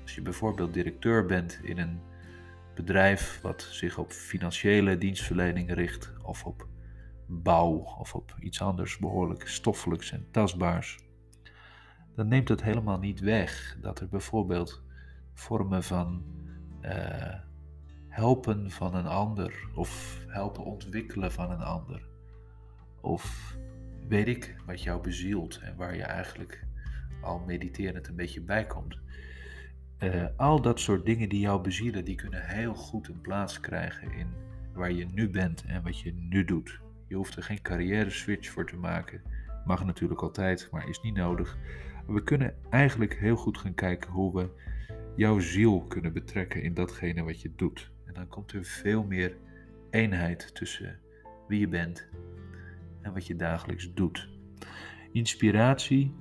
Als 0.03 0.15
je 0.15 0.23
bijvoorbeeld 0.23 0.75
directeur 0.75 1.27
bent 1.27 1.61
in 1.63 1.79
een 1.79 2.01
bedrijf 2.75 3.41
wat 3.43 3.63
zich 3.71 3.99
op 3.99 4.13
financiële 4.13 4.99
dienstverlening 4.99 5.73
richt 5.75 6.13
of 6.23 6.45
op 6.45 6.67
bouw 7.27 7.71
of 7.99 8.15
op 8.15 8.37
iets 8.41 8.61
anders 8.61 8.99
behoorlijk 8.99 9.49
stoffelijks 9.49 10.13
en 10.13 10.27
tastbaars, 10.31 10.99
dan 12.15 12.29
neemt 12.29 12.49
het 12.49 12.63
helemaal 12.63 12.99
niet 12.99 13.21
weg 13.21 13.77
dat 13.81 14.01
er 14.01 14.09
bijvoorbeeld 14.09 14.83
vormen 15.35 15.83
van 15.83 16.25
uh, 16.83 17.35
helpen 18.09 18.71
van 18.71 18.95
een 18.95 19.07
ander 19.07 19.69
of 19.75 20.21
helpen 20.27 20.65
ontwikkelen 20.65 21.33
van 21.33 21.51
een 21.51 21.63
ander. 21.63 22.09
Of 23.01 23.57
weet 24.13 24.29
ik 24.29 24.55
wat 24.67 24.83
jou 24.83 25.03
bezielt 25.03 25.61
en 25.63 25.77
waar 25.77 25.97
je 25.97 26.03
eigenlijk 26.03 26.65
al 27.21 27.39
mediterend 27.39 28.09
een 28.09 28.17
beetje 28.17 28.41
bij 28.41 28.67
komt. 28.67 28.99
Eh, 29.99 30.25
al 30.37 30.63
dat 30.63 30.81
soort 30.81 31.07
dingen 31.07 31.29
die 31.29 31.41
jou 31.41 31.63
bezielen, 31.63 32.05
die 32.05 32.15
kunnen 32.15 32.47
heel 32.47 32.75
goed 32.75 33.09
een 33.09 33.21
plaats 33.21 33.61
krijgen 33.61 34.13
in 34.13 34.27
waar 34.75 34.93
je 34.93 35.07
nu 35.07 35.31
bent 35.31 35.65
en 35.67 35.83
wat 35.83 36.01
je 36.01 36.13
nu 36.15 36.45
doet. 36.45 36.81
Je 37.09 37.15
hoeft 37.15 37.37
er 37.37 37.43
geen 37.43 37.63
carrière 37.63 38.11
switch 38.11 38.51
voor 38.51 38.67
te 38.67 38.77
maken. 38.77 39.23
Mag 39.65 39.85
natuurlijk 39.85 40.23
altijd, 40.23 40.69
maar 40.71 40.89
is 40.89 41.01
niet 41.01 41.17
nodig. 41.17 41.59
We 42.07 42.23
kunnen 42.23 42.55
eigenlijk 42.71 43.15
heel 43.15 43.37
goed 43.37 43.59
gaan 43.59 43.75
kijken 43.75 44.11
hoe 44.11 44.35
we 44.35 44.49
jouw 45.17 45.39
ziel 45.39 45.85
kunnen 45.89 46.13
betrekken 46.13 46.63
in 46.63 46.75
datgene 46.75 47.23
wat 47.23 47.41
je 47.41 47.53
doet. 47.57 47.91
En 48.07 48.15
dan 48.15 48.29
komt 48.29 48.53
er 48.53 48.65
veel 48.65 49.05
meer 49.05 49.37
eenheid 49.91 50.55
tussen 50.55 50.99
wie 51.49 51.61
je 51.61 51.69
bent 51.69 52.09
en 53.03 53.13
wat 53.13 53.27
je 53.27 53.37
dagelijks 53.37 53.93
doet. 53.95 54.29
Inspiratie 55.13 56.15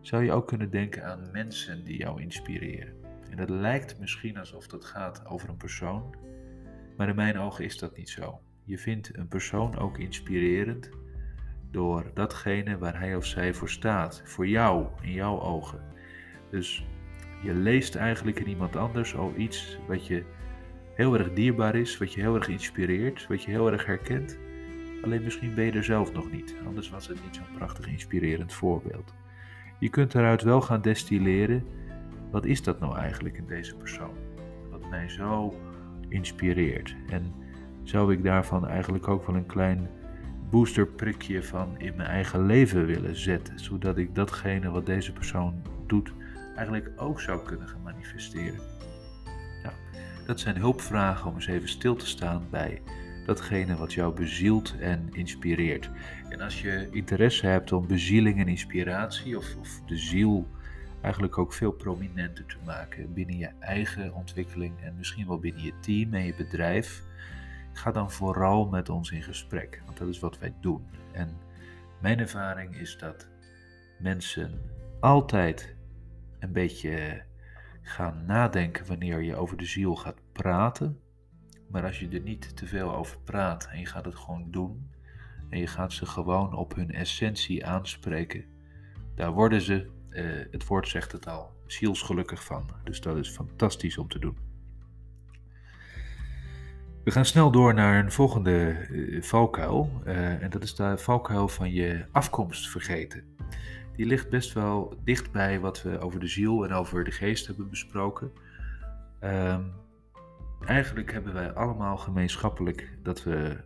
zou 0.00 0.24
je 0.24 0.32
ook 0.32 0.46
kunnen 0.46 0.70
denken 0.70 1.04
aan 1.04 1.30
mensen 1.32 1.84
die 1.84 1.98
jou 1.98 2.20
inspireren. 2.22 2.94
En 3.30 3.38
het 3.38 3.50
lijkt 3.50 3.98
misschien 3.98 4.38
alsof 4.38 4.66
dat 4.66 4.84
gaat 4.84 5.26
over 5.26 5.48
een 5.48 5.56
persoon, 5.56 6.14
maar 6.96 7.08
in 7.08 7.14
mijn 7.14 7.38
ogen 7.38 7.64
is 7.64 7.78
dat 7.78 7.96
niet 7.96 8.08
zo. 8.08 8.40
Je 8.64 8.78
vindt 8.78 9.16
een 9.16 9.28
persoon 9.28 9.78
ook 9.78 9.98
inspirerend 9.98 10.90
door 11.70 12.10
datgene 12.14 12.78
waar 12.78 12.98
hij 12.98 13.16
of 13.16 13.26
zij 13.26 13.54
voor 13.54 13.70
staat, 13.70 14.22
voor 14.24 14.46
jou, 14.46 14.86
in 15.02 15.12
jouw 15.12 15.40
ogen. 15.40 15.80
Dus 16.50 16.86
je 17.42 17.54
leest 17.54 17.94
eigenlijk 17.94 18.40
in 18.40 18.48
iemand 18.48 18.76
anders 18.76 19.14
al 19.14 19.32
iets 19.36 19.78
wat 19.86 20.06
je 20.06 20.24
heel 20.94 21.18
erg 21.18 21.32
dierbaar 21.32 21.74
is, 21.74 21.98
wat 21.98 22.12
je 22.12 22.20
heel 22.20 22.34
erg 22.34 22.48
inspireert, 22.48 23.26
wat 23.26 23.42
je 23.42 23.50
heel 23.50 23.72
erg 23.72 23.86
herkent. 23.86 24.38
Alleen 25.04 25.22
misschien 25.22 25.54
ben 25.54 25.64
je 25.64 25.72
er 25.72 25.84
zelf 25.84 26.12
nog 26.12 26.30
niet, 26.32 26.54
anders 26.66 26.90
was 26.90 27.08
het 27.08 27.24
niet 27.24 27.36
zo'n 27.36 27.56
prachtig 27.56 27.86
inspirerend 27.86 28.52
voorbeeld. 28.52 29.14
Je 29.78 29.88
kunt 29.88 30.14
eruit 30.14 30.42
wel 30.42 30.60
gaan 30.60 30.80
destilleren, 30.80 31.64
wat 32.30 32.44
is 32.44 32.62
dat 32.62 32.80
nou 32.80 32.96
eigenlijk 32.98 33.36
in 33.36 33.46
deze 33.46 33.74
persoon? 33.76 34.14
Wat 34.70 34.90
mij 34.90 35.08
zo 35.08 35.54
inspireert. 36.08 36.96
En 37.08 37.34
zou 37.82 38.12
ik 38.12 38.22
daarvan 38.22 38.66
eigenlijk 38.66 39.08
ook 39.08 39.26
wel 39.26 39.36
een 39.36 39.46
klein 39.46 39.88
boosterprikje 40.50 41.42
van 41.42 41.78
in 41.78 41.96
mijn 41.96 42.08
eigen 42.08 42.46
leven 42.46 42.86
willen 42.86 43.16
zetten, 43.16 43.58
zodat 43.60 43.98
ik 43.98 44.14
datgene 44.14 44.70
wat 44.70 44.86
deze 44.86 45.12
persoon 45.12 45.62
doet 45.86 46.12
eigenlijk 46.56 46.90
ook 46.96 47.20
zou 47.20 47.44
kunnen 47.44 47.68
gaan 47.68 47.82
manifesteren. 47.82 48.60
Nou, 49.62 49.74
dat 50.26 50.40
zijn 50.40 50.56
hulpvragen 50.56 51.30
om 51.30 51.34
eens 51.34 51.46
even 51.46 51.68
stil 51.68 51.96
te 51.96 52.06
staan 52.06 52.42
bij 52.50 52.82
datgene 53.24 53.76
wat 53.76 53.92
jou 53.92 54.14
bezielt 54.14 54.78
en 54.78 55.08
inspireert. 55.12 55.90
En 56.28 56.40
als 56.40 56.62
je 56.62 56.88
interesse 56.90 57.46
hebt 57.46 57.72
om 57.72 57.86
bezieling 57.86 58.38
en 58.40 58.48
inspiratie 58.48 59.36
of, 59.36 59.56
of 59.56 59.80
de 59.86 59.96
ziel 59.96 60.48
eigenlijk 61.00 61.38
ook 61.38 61.52
veel 61.52 61.72
prominenter 61.72 62.46
te 62.46 62.56
maken 62.64 63.12
binnen 63.12 63.36
je 63.36 63.50
eigen 63.58 64.14
ontwikkeling 64.14 64.80
en 64.80 64.96
misschien 64.96 65.26
wel 65.26 65.38
binnen 65.38 65.62
je 65.62 65.72
team 65.80 66.14
en 66.14 66.24
je 66.24 66.34
bedrijf, 66.34 67.02
ga 67.72 67.90
dan 67.90 68.10
vooral 68.10 68.66
met 68.66 68.88
ons 68.88 69.10
in 69.10 69.22
gesprek, 69.22 69.82
want 69.84 69.98
dat 69.98 70.08
is 70.08 70.18
wat 70.18 70.38
wij 70.38 70.54
doen. 70.60 70.86
En 71.12 71.28
mijn 72.00 72.18
ervaring 72.18 72.76
is 72.76 72.98
dat 72.98 73.28
mensen 73.98 74.60
altijd 75.00 75.76
een 76.38 76.52
beetje 76.52 77.22
gaan 77.82 78.24
nadenken 78.26 78.86
wanneer 78.86 79.22
je 79.22 79.36
over 79.36 79.56
de 79.56 79.64
ziel 79.64 79.96
gaat 79.96 80.20
praten. 80.32 81.00
Maar 81.66 81.84
als 81.84 82.00
je 82.00 82.08
er 82.08 82.20
niet 82.20 82.56
te 82.56 82.66
veel 82.66 82.94
over 82.94 83.18
praat 83.24 83.68
en 83.72 83.78
je 83.78 83.86
gaat 83.86 84.04
het 84.04 84.14
gewoon 84.14 84.50
doen 84.50 84.90
en 85.50 85.58
je 85.58 85.66
gaat 85.66 85.92
ze 85.92 86.06
gewoon 86.06 86.54
op 86.54 86.74
hun 86.74 86.90
essentie 86.90 87.66
aanspreken, 87.66 88.44
daar 89.14 89.32
worden 89.32 89.60
ze, 89.60 89.90
eh, 90.10 90.24
het 90.50 90.66
woord 90.66 90.88
zegt 90.88 91.12
het 91.12 91.26
al, 91.26 91.50
zielsgelukkig 91.66 92.44
van. 92.44 92.70
Dus 92.84 93.00
dat 93.00 93.16
is 93.16 93.30
fantastisch 93.30 93.98
om 93.98 94.08
te 94.08 94.18
doen. 94.18 94.36
We 97.04 97.10
gaan 97.10 97.24
snel 97.24 97.50
door 97.50 97.74
naar 97.74 98.04
een 98.04 98.12
volgende 98.12 98.86
uh, 98.90 99.22
valkuil. 99.22 100.02
Uh, 100.06 100.42
en 100.42 100.50
dat 100.50 100.62
is 100.62 100.74
de 100.74 100.98
valkuil 100.98 101.48
van 101.48 101.72
je 101.72 102.04
afkomst 102.12 102.70
vergeten 102.70 103.34
die 103.96 104.06
ligt 104.06 104.28
best 104.28 104.52
wel 104.52 104.98
dicht 105.04 105.32
bij 105.32 105.60
wat 105.60 105.82
we 105.82 105.98
over 105.98 106.20
de 106.20 106.26
ziel 106.26 106.64
en 106.64 106.72
over 106.72 107.04
de 107.04 107.10
geest 107.10 107.46
hebben 107.46 107.70
besproken. 107.70 108.32
Um, 109.24 109.72
eigenlijk 110.66 111.12
hebben 111.12 111.34
wij 111.34 111.52
allemaal 111.52 111.96
gemeenschappelijk 111.96 112.98
dat 113.02 113.22
we 113.22 113.56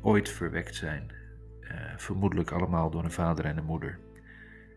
ooit 0.00 0.28
verwekt 0.28 0.74
zijn. 0.74 1.10
Uh, 1.60 1.70
vermoedelijk 1.96 2.50
allemaal 2.50 2.90
door 2.90 3.04
een 3.04 3.12
vader 3.12 3.44
en 3.44 3.56
een 3.56 3.64
moeder. 3.64 3.98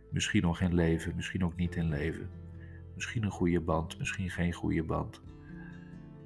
Misschien 0.09 0.41
nog 0.41 0.61
in 0.61 0.73
leven, 0.73 1.15
misschien 1.15 1.45
ook 1.45 1.55
niet 1.55 1.75
in 1.75 1.89
leven. 1.89 2.29
Misschien 2.95 3.23
een 3.23 3.31
goede 3.31 3.59
band, 3.59 3.97
misschien 3.97 4.29
geen 4.29 4.53
goede 4.53 4.83
band. 4.83 5.21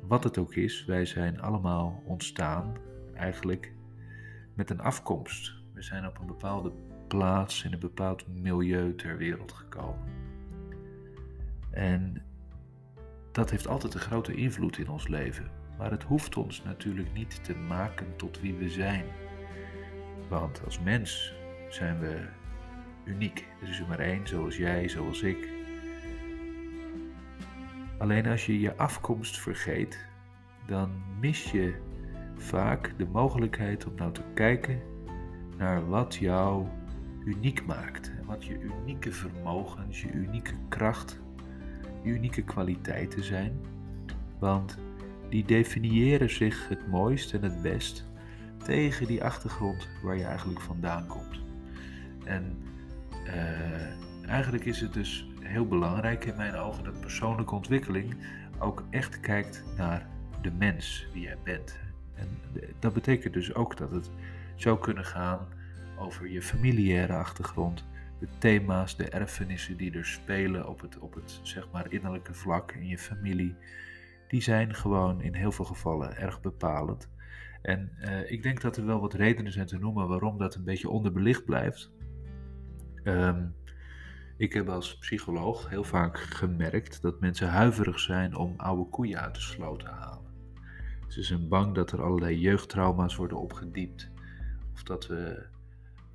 Wat 0.07 0.23
het 0.23 0.37
ook 0.37 0.53
is, 0.53 0.85
wij 0.85 1.05
zijn 1.05 1.41
allemaal 1.41 2.03
ontstaan 2.05 2.77
eigenlijk 3.13 3.71
met 4.53 4.69
een 4.69 4.79
afkomst. 4.79 5.53
We 5.73 5.81
zijn 5.81 6.05
op 6.05 6.19
een 6.19 6.27
bepaalde 6.27 6.71
plaats 7.07 7.63
in 7.63 7.73
een 7.73 7.79
bepaald 7.79 8.27
milieu 8.27 8.95
ter 8.95 9.17
wereld 9.17 9.51
gekomen. 9.51 10.03
En 11.69 12.26
dat 13.37 13.49
heeft 13.49 13.67
altijd 13.67 13.93
een 13.93 13.99
grote 13.99 14.33
invloed 14.33 14.77
in 14.77 14.89
ons 14.89 15.07
leven. 15.07 15.49
Maar 15.77 15.91
het 15.91 16.03
hoeft 16.03 16.37
ons 16.37 16.63
natuurlijk 16.63 17.13
niet 17.13 17.43
te 17.43 17.55
maken 17.55 18.15
tot 18.15 18.41
wie 18.41 18.53
we 18.53 18.69
zijn. 18.69 19.05
Want 20.29 20.61
als 20.65 20.79
mens 20.79 21.33
zijn 21.69 21.99
we 21.99 22.27
uniek. 23.05 23.47
Er 23.61 23.69
is 23.69 23.79
er 23.79 23.87
maar 23.87 23.99
één, 23.99 24.27
zoals 24.27 24.57
jij, 24.57 24.87
zoals 24.87 25.21
ik. 25.21 25.49
Alleen 27.97 28.27
als 28.27 28.45
je 28.45 28.59
je 28.59 28.77
afkomst 28.77 29.39
vergeet, 29.39 30.05
dan 30.65 30.91
mis 31.19 31.51
je 31.51 31.75
vaak 32.35 32.93
de 32.97 33.05
mogelijkheid 33.05 33.85
om 33.85 33.95
nou 33.95 34.13
te 34.13 34.23
kijken 34.33 34.81
naar 35.57 35.89
wat 35.89 36.15
jou 36.15 36.67
uniek 37.25 37.65
maakt. 37.65 38.11
En 38.19 38.25
wat 38.25 38.45
je 38.45 38.59
unieke 38.59 39.11
vermogens, 39.11 40.01
je 40.01 40.11
unieke 40.11 40.53
kracht, 40.69 41.19
unieke 42.03 42.43
kwaliteiten 42.43 43.23
zijn. 43.23 43.59
Want 44.39 44.77
die 45.29 45.45
definiëren 45.45 46.29
zich 46.29 46.67
het 46.67 46.87
mooist 46.87 47.33
en 47.33 47.43
het 47.43 47.61
best 47.61 48.05
tegen 48.63 49.07
die 49.07 49.23
achtergrond 49.23 49.87
waar 50.03 50.17
je 50.17 50.23
eigenlijk 50.23 50.61
vandaan 50.61 51.07
komt. 51.07 51.39
En 52.23 52.57
uh, 53.25 54.29
eigenlijk 54.29 54.65
is 54.65 54.81
het 54.81 54.93
dus 54.93 55.27
heel 55.39 55.67
belangrijk 55.67 56.25
in 56.25 56.35
mijn 56.35 56.55
ogen 56.55 56.83
dat 56.83 56.99
persoonlijke 56.99 57.55
ontwikkeling 57.55 58.15
ook 58.59 58.83
echt 58.89 59.19
kijkt 59.19 59.63
naar 59.77 60.07
de 60.41 60.51
mens 60.51 61.07
wie 61.13 61.21
jij 61.21 61.37
bent. 61.43 61.79
En 62.15 62.27
dat 62.79 62.93
betekent 62.93 63.33
dus 63.33 63.53
ook 63.53 63.77
dat 63.77 63.91
het 63.91 64.09
zou 64.55 64.79
kunnen 64.79 65.05
gaan 65.05 65.47
over 65.97 66.29
je 66.29 66.41
familiaire 66.41 67.13
achtergrond, 67.13 67.85
de 68.19 68.27
thema's, 68.37 68.97
de 68.97 69.09
erfenissen 69.09 69.77
die 69.77 69.91
er 69.91 70.05
spelen 70.05 70.69
op 70.69 70.81
het, 70.81 70.99
op 70.99 71.13
het 71.13 71.39
zeg 71.43 71.71
maar 71.71 71.91
innerlijke 71.91 72.33
vlak 72.33 72.71
in 72.71 72.87
je 72.87 72.97
familie, 72.97 73.55
die 74.27 74.41
zijn 74.41 74.75
gewoon 74.75 75.21
in 75.21 75.33
heel 75.33 75.51
veel 75.51 75.65
gevallen 75.65 76.17
erg 76.17 76.41
bepalend. 76.41 77.09
En 77.61 77.91
uh, 78.01 78.31
ik 78.31 78.43
denk 78.43 78.61
dat 78.61 78.77
er 78.77 78.85
wel 78.85 78.99
wat 78.99 79.13
redenen 79.13 79.51
zijn 79.51 79.65
te 79.65 79.77
noemen 79.77 80.07
waarom 80.07 80.37
dat 80.37 80.55
een 80.55 80.63
beetje 80.63 80.89
onderbelicht 80.89 81.45
blijft. 81.45 81.91
Um, 83.03 83.55
ik 84.37 84.53
heb 84.53 84.69
als 84.69 84.97
psycholoog 84.97 85.69
heel 85.69 85.83
vaak 85.83 86.17
gemerkt 86.17 87.01
dat 87.01 87.19
mensen 87.19 87.49
huiverig 87.49 87.99
zijn 87.99 88.35
om 88.35 88.53
oude 88.57 88.89
koeien 88.89 89.21
uit 89.21 89.35
de 89.35 89.41
sloot 89.41 89.79
te 89.79 89.87
halen. 89.87 90.25
Ze 91.07 91.23
zijn 91.23 91.47
bang 91.47 91.75
dat 91.75 91.91
er 91.91 92.03
allerlei 92.03 92.39
jeugdtrauma's 92.39 93.15
worden 93.15 93.39
opgediept. 93.39 94.11
Of 94.73 94.83
dat 94.83 95.07
we 95.07 95.45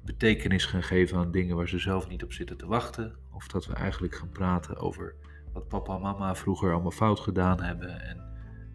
betekenis 0.04 0.64
gaan 0.64 0.82
geven 0.82 1.18
aan 1.18 1.30
dingen 1.30 1.56
waar 1.56 1.68
ze 1.68 1.78
zelf 1.78 2.09
niet 2.09 2.23
op 2.23 2.32
zitten 2.32 2.56
te 2.56 2.66
wachten. 2.66 3.16
Of 3.30 3.49
dat 3.49 3.66
we 3.66 3.75
eigenlijk 3.75 4.14
gaan 4.14 4.30
praten 4.30 4.76
over 4.76 5.14
wat 5.52 5.68
papa 5.68 5.94
en 5.94 6.00
mama 6.00 6.35
vroeger 6.35 6.73
allemaal 6.73 6.90
fout 6.90 7.21
gedaan 7.21 7.62
hebben. 7.62 8.00
En 8.00 8.16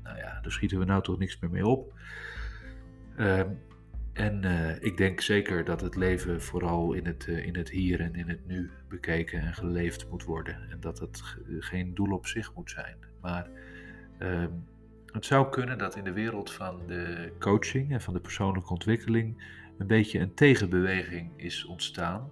nou 0.04 0.18
ja, 0.18 0.42
daar 0.42 0.52
schieten 0.52 0.80
we 0.80 0.86
nou 0.86 1.04
toch 1.04 1.18
niks 1.18 1.40
meer 1.40 1.52
mee 1.52 1.68
op. 1.68 1.94
Ehm, 3.16 3.50
en 4.14 4.44
uh, 4.44 4.84
ik 4.84 4.98
denk 4.98 5.22
zeker 5.22 5.66
dat 5.66 5.82
het 5.82 5.96
leven 5.96 6.42
vooral 6.42 6.94
in 6.94 7.06
het, 7.06 7.26
uh, 7.28 7.46
in 7.46 7.56
het 7.56 7.70
hier 7.70 8.00
en 8.00 8.16
in 8.16 8.30
het 8.30 8.46
nu 8.48 8.70
bekeken 8.90 9.40
en 9.42 9.54
geleefd 9.54 10.10
moet 10.10 10.24
worden. 10.24 10.70
En 10.70 10.80
dat 10.80 11.00
het 11.00 11.24
geen 11.60 11.94
doel 11.94 12.12
op 12.12 12.28
zich 12.28 12.54
moet 12.54 12.70
zijn. 12.70 12.96
Maar 13.22 13.50
uh, 14.20 14.46
het 15.06 15.26
zou 15.26 15.50
kunnen 15.50 15.78
dat 15.78 15.96
in 15.96 16.04
de 16.04 16.12
wereld 16.12 16.52
van 16.52 16.82
de 16.88 17.32
coaching 17.40 17.92
en 17.92 18.02
van 18.02 18.14
de 18.14 18.20
persoonlijke 18.20 18.70
ontwikkeling 18.70 19.44
een 19.78 19.88
beetje 19.88 20.20
een 20.20 20.34
tegenbeweging 20.34 21.32
is 21.36 21.66
ontstaan. 21.66 22.30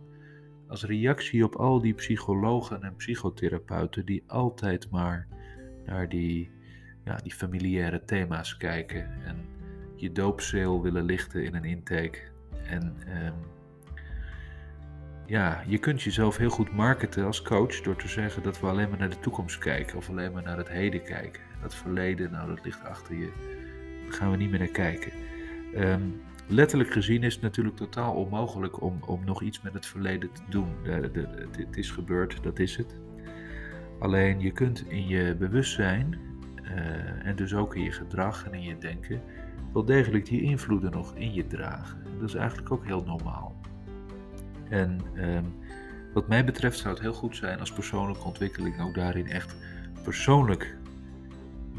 Als 0.67 0.83
reactie 0.83 1.43
op 1.43 1.55
al 1.55 1.81
die 1.81 1.93
psychologen 1.93 2.83
en 2.83 2.95
psychotherapeuten 2.95 4.05
die 4.05 4.23
altijd 4.27 4.89
maar 4.89 5.27
naar 5.85 6.09
die 6.09 6.51
ja, 7.05 7.15
die 7.15 7.33
familiaire 7.33 8.03
thema's 8.05 8.57
kijken 8.57 9.23
en 9.23 9.45
je 9.95 10.11
doopzeel 10.11 10.81
willen 10.81 11.03
lichten 11.03 11.43
in 11.43 11.55
een 11.55 11.63
intake. 11.63 12.19
En 12.67 12.95
ehm, 13.07 13.33
ja, 15.25 15.63
je 15.67 15.77
kunt 15.77 16.01
jezelf 16.01 16.37
heel 16.37 16.49
goed 16.49 16.71
marketen 16.71 17.25
als 17.25 17.41
coach 17.41 17.81
door 17.81 17.95
te 17.95 18.07
zeggen 18.07 18.43
dat 18.43 18.59
we 18.59 18.67
alleen 18.67 18.89
maar 18.89 18.99
naar 18.99 19.09
de 19.09 19.19
toekomst 19.19 19.57
kijken 19.57 19.97
of 19.97 20.09
alleen 20.09 20.31
maar 20.31 20.43
naar 20.43 20.57
het 20.57 20.69
heden 20.69 21.03
kijken. 21.03 21.41
Dat 21.61 21.75
verleden, 21.75 22.31
nou 22.31 22.47
dat 22.55 22.65
ligt 22.65 22.83
achter 22.83 23.15
je, 23.15 23.31
daar 24.03 24.13
gaan 24.13 24.31
we 24.31 24.37
niet 24.37 24.49
meer 24.49 24.59
naar 24.59 24.67
kijken. 24.67 25.11
Ehm, 25.73 26.01
letterlijk 26.47 26.91
gezien 26.91 27.23
is 27.23 27.33
het 27.33 27.43
natuurlijk 27.43 27.75
totaal 27.75 28.13
onmogelijk 28.13 28.81
om, 28.81 28.99
om 29.05 29.25
nog 29.25 29.41
iets 29.41 29.61
met 29.61 29.73
het 29.73 29.85
verleden 29.85 30.31
te 30.31 30.41
doen. 30.49 30.67
het 31.51 31.77
is 31.77 31.91
gebeurd, 31.91 32.43
dat 32.43 32.59
is 32.59 32.75
het. 32.77 32.95
Alleen 33.99 34.39
je 34.39 34.51
kunt 34.51 34.87
in 34.87 35.07
je 35.07 35.35
bewustzijn 35.35 36.17
uh, 36.61 37.25
en 37.25 37.35
dus 37.35 37.53
ook 37.53 37.75
in 37.75 37.83
je 37.83 37.91
gedrag 37.91 38.45
en 38.45 38.53
in 38.53 38.63
je 38.63 38.77
denken 38.77 39.21
wel 39.73 39.85
degelijk 39.85 40.25
die 40.25 40.41
invloeden 40.41 40.91
nog 40.91 41.15
in 41.15 41.33
je 41.33 41.47
dragen. 41.47 42.03
Dat 42.19 42.29
is 42.29 42.35
eigenlijk 42.35 42.71
ook 42.71 42.85
heel 42.85 43.03
normaal. 43.03 43.55
En 44.69 45.01
um, 45.17 45.53
wat 46.13 46.27
mij 46.27 46.45
betreft 46.45 46.77
zou 46.77 46.93
het 46.93 47.03
heel 47.03 47.13
goed 47.13 47.35
zijn 47.35 47.59
als 47.59 47.71
persoonlijke 47.71 48.23
ontwikkeling 48.23 48.81
ook 48.81 48.93
daarin 48.93 49.27
echt 49.27 49.55
persoonlijk 50.03 50.75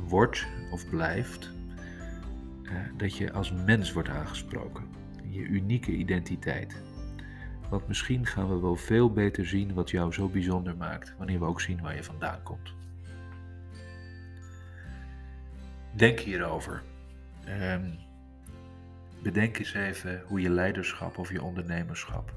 wordt 0.08 0.46
of 0.70 0.88
blijft. 0.88 1.54
Uh, 2.66 2.72
dat 2.96 3.16
je 3.16 3.32
als 3.32 3.52
mens 3.52 3.92
wordt 3.92 4.08
aangesproken. 4.08 4.84
Je 5.28 5.40
unieke 5.40 5.92
identiteit. 5.92 6.82
Want 7.68 7.88
misschien 7.88 8.26
gaan 8.26 8.48
we 8.48 8.60
wel 8.60 8.76
veel 8.76 9.12
beter 9.12 9.46
zien 9.46 9.74
wat 9.74 9.90
jou 9.90 10.12
zo 10.12 10.28
bijzonder 10.28 10.76
maakt 10.76 11.14
wanneer 11.18 11.38
we 11.38 11.44
ook 11.44 11.60
zien 11.60 11.80
waar 11.80 11.94
je 11.94 12.04
vandaan 12.04 12.42
komt. 12.42 12.74
Denk 15.94 16.18
hierover. 16.18 16.82
Um, 17.48 17.98
bedenk 19.22 19.58
eens 19.58 19.74
even 19.74 20.22
hoe 20.26 20.40
je 20.40 20.50
leiderschap 20.50 21.18
of 21.18 21.32
je 21.32 21.42
ondernemerschap 21.42 22.34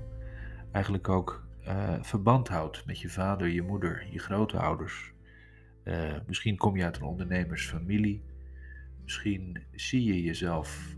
eigenlijk 0.72 1.10
ook 1.10 1.44
uh, 1.68 1.94
verband 2.02 2.48
houdt 2.48 2.86
met 2.86 3.00
je 3.00 3.10
vader, 3.10 3.48
je 3.48 3.62
moeder, 3.62 4.08
je 4.12 4.20
grootouders. 4.20 5.14
Uh, 5.84 6.14
misschien 6.28 6.58
kom 6.58 6.78
je 6.78 6.84
uit 6.84 6.98
een 6.98 7.04
ondernemersfamilie. 7.04 8.24
Misschien 9.10 9.64
zie 9.76 10.04
je 10.04 10.22
jezelf 10.22 10.96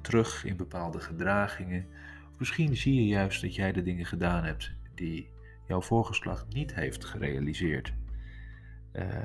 terug 0.00 0.44
in 0.44 0.56
bepaalde 0.56 1.00
gedragingen. 1.00 1.86
Misschien 2.38 2.76
zie 2.76 2.94
je 2.94 3.06
juist 3.06 3.40
dat 3.42 3.54
jij 3.54 3.72
de 3.72 3.82
dingen 3.82 4.06
gedaan 4.06 4.44
hebt 4.44 4.72
die 4.94 5.30
jouw 5.66 5.80
voorgeslacht 5.80 6.54
niet 6.54 6.74
heeft 6.74 7.04
gerealiseerd. 7.04 7.92
Uh, 8.92 9.24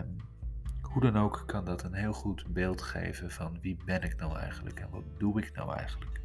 hoe 0.81 1.01
dan 1.01 1.17
ook 1.17 1.43
kan 1.45 1.65
dat 1.65 1.83
een 1.83 1.93
heel 1.93 2.13
goed 2.13 2.53
beeld 2.53 2.81
geven 2.81 3.31
van 3.31 3.59
wie 3.61 3.77
ben 3.85 4.01
ik 4.01 4.15
nou 4.15 4.37
eigenlijk 4.37 4.79
en 4.79 4.89
wat 4.89 5.19
doe 5.19 5.41
ik 5.41 5.55
nou 5.55 5.75
eigenlijk. 5.75 6.21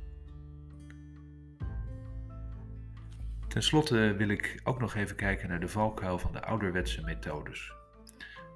Ten 3.48 3.62
slotte 3.62 4.14
wil 4.16 4.28
ik 4.28 4.60
ook 4.64 4.80
nog 4.80 4.94
even 4.94 5.16
kijken 5.16 5.48
naar 5.48 5.60
de 5.60 5.68
valkuil 5.68 6.18
van 6.18 6.32
de 6.32 6.44
ouderwetse 6.44 7.02
methodes. 7.02 7.81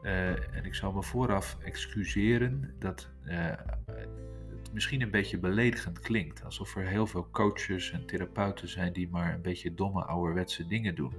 Uh, 0.07 0.29
en 0.31 0.65
ik 0.65 0.75
zal 0.75 0.93
me 0.93 1.03
vooraf 1.03 1.57
excuseren 1.65 2.75
dat 2.79 3.09
uh, 3.25 3.51
het 3.87 4.73
misschien 4.73 5.03
een 5.03 5.11
beetje 5.11 5.39
beledigend 5.39 6.01
klinkt. 6.01 6.45
Alsof 6.45 6.77
er 6.77 6.87
heel 6.87 7.07
veel 7.07 7.29
coaches 7.31 7.93
en 7.93 8.07
therapeuten 8.07 8.69
zijn 8.69 8.93
die 8.93 9.09
maar 9.09 9.35
een 9.35 9.43
beetje 9.43 9.75
domme 9.75 10.05
ouderwetse 10.05 10.67
dingen 10.67 10.95
doen. 10.95 11.13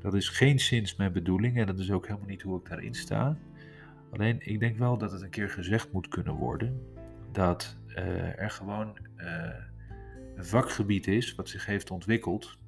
Dat 0.00 0.14
is 0.14 0.28
geen 0.28 0.58
sinds 0.58 0.96
mijn 0.96 1.12
bedoeling 1.12 1.56
en 1.58 1.66
dat 1.66 1.78
is 1.78 1.90
ook 1.90 2.06
helemaal 2.06 2.28
niet 2.28 2.42
hoe 2.42 2.58
ik 2.58 2.68
daarin 2.68 2.94
sta. 2.94 3.36
Alleen 4.12 4.36
ik 4.40 4.60
denk 4.60 4.78
wel 4.78 4.98
dat 4.98 5.12
het 5.12 5.22
een 5.22 5.30
keer 5.30 5.50
gezegd 5.50 5.92
moet 5.92 6.08
kunnen 6.08 6.34
worden 6.34 6.86
dat 7.32 7.76
uh, 7.88 8.40
er 8.40 8.50
gewoon 8.50 8.98
een 10.36 10.44
vakgebied 10.44 11.06
is 11.06 11.34
wat 11.34 11.48
zich 11.48 11.66
heeft 11.66 11.90
ontwikkeld 11.90 12.58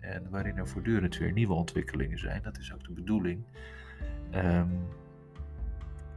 en 0.00 0.30
waarin 0.30 0.56
er 0.56 0.68
voortdurend 0.68 1.18
weer 1.18 1.32
nieuwe 1.32 1.54
ontwikkelingen 1.54 2.18
zijn. 2.18 2.42
Dat 2.42 2.58
is 2.58 2.72
ook 2.72 2.84
de 2.84 2.92
bedoeling. 2.92 3.44
Um, 4.34 4.90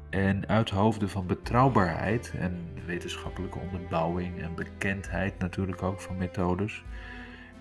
en 0.10 0.48
uit 0.48 0.70
hoofden 0.70 1.10
van 1.10 1.28
betrouwbaarheid 1.28 2.34
en 2.38 2.60
wetenschappelijke 2.86 3.60
onderbouwing 3.60 4.42
en 4.42 4.56
bekendheid 4.56 5.40
natuurlijk 5.40 5.84
ook 5.84 6.00
van 6.00 6.18
methodes, 6.18 6.84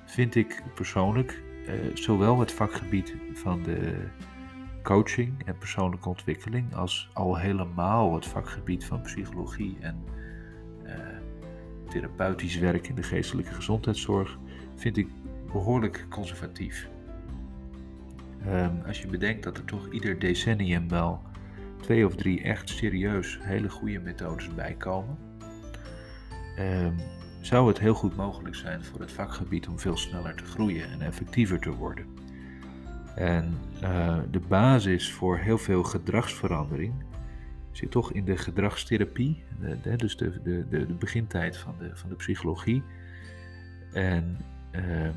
vind 0.05 0.35
ik 0.35 0.63
persoonlijk 0.75 1.43
uh, 1.67 1.97
zowel 1.97 2.41
het 2.41 2.53
vakgebied 2.53 3.15
van 3.33 3.63
de 3.63 4.09
coaching 4.83 5.45
en 5.47 5.59
persoonlijke 5.59 6.09
ontwikkeling 6.09 6.75
als 6.75 7.11
al 7.13 7.37
helemaal 7.37 8.15
het 8.15 8.27
vakgebied 8.27 8.85
van 8.85 9.01
psychologie 9.01 9.77
en 9.81 10.05
uh, 10.87 10.93
therapeutisch 11.89 12.59
werk 12.59 12.89
in 12.89 12.95
de 12.95 13.03
geestelijke 13.03 13.55
gezondheidszorg, 13.55 14.39
vind 14.75 14.97
ik 14.97 15.09
behoorlijk 15.53 16.07
conservatief. 16.11 16.89
Um, 18.49 18.83
als 18.87 19.01
je 19.01 19.07
bedenkt 19.07 19.43
dat 19.43 19.59
er 19.59 19.65
toch 19.65 19.91
ieder 19.91 20.19
decennium 20.19 20.89
wel 20.89 21.23
twee 21.81 22.07
of 22.07 22.15
drie 22.15 22.43
echt 22.43 22.69
serieus 22.69 23.39
hele 23.43 23.71
goede 23.71 24.01
methodes 24.01 24.55
bijkomen, 24.55 25.19
um, 26.59 26.95
zou 27.41 27.69
het 27.69 27.79
heel 27.79 27.95
goed 27.95 28.17
mogelijk 28.17 28.55
zijn 28.55 28.85
voor 28.85 29.01
het 29.01 29.13
vakgebied 29.13 29.69
om 29.69 29.79
veel 29.79 29.97
sneller 29.97 30.35
te 30.35 30.45
groeien 30.45 30.91
en 30.91 31.01
effectiever 31.01 31.61
te 31.61 31.71
worden. 31.71 32.07
En 33.15 33.55
uh, 33.83 34.19
de 34.31 34.41
basis 34.49 35.13
voor 35.13 35.39
heel 35.39 35.59
veel 35.59 35.83
gedragsverandering 35.83 36.95
zit 37.71 37.91
toch 37.91 38.13
in 38.13 38.25
de 38.25 38.37
gedragstherapie, 38.37 39.45
dus 39.97 40.17
de, 40.17 40.43
de, 40.43 40.67
de, 40.69 40.95
begintijd 40.99 41.57
van 41.57 41.75
de, 41.79 41.91
van 41.95 42.09
de 42.09 42.15
psychologie. 42.15 42.83
En 43.93 44.37
um, 44.73 45.15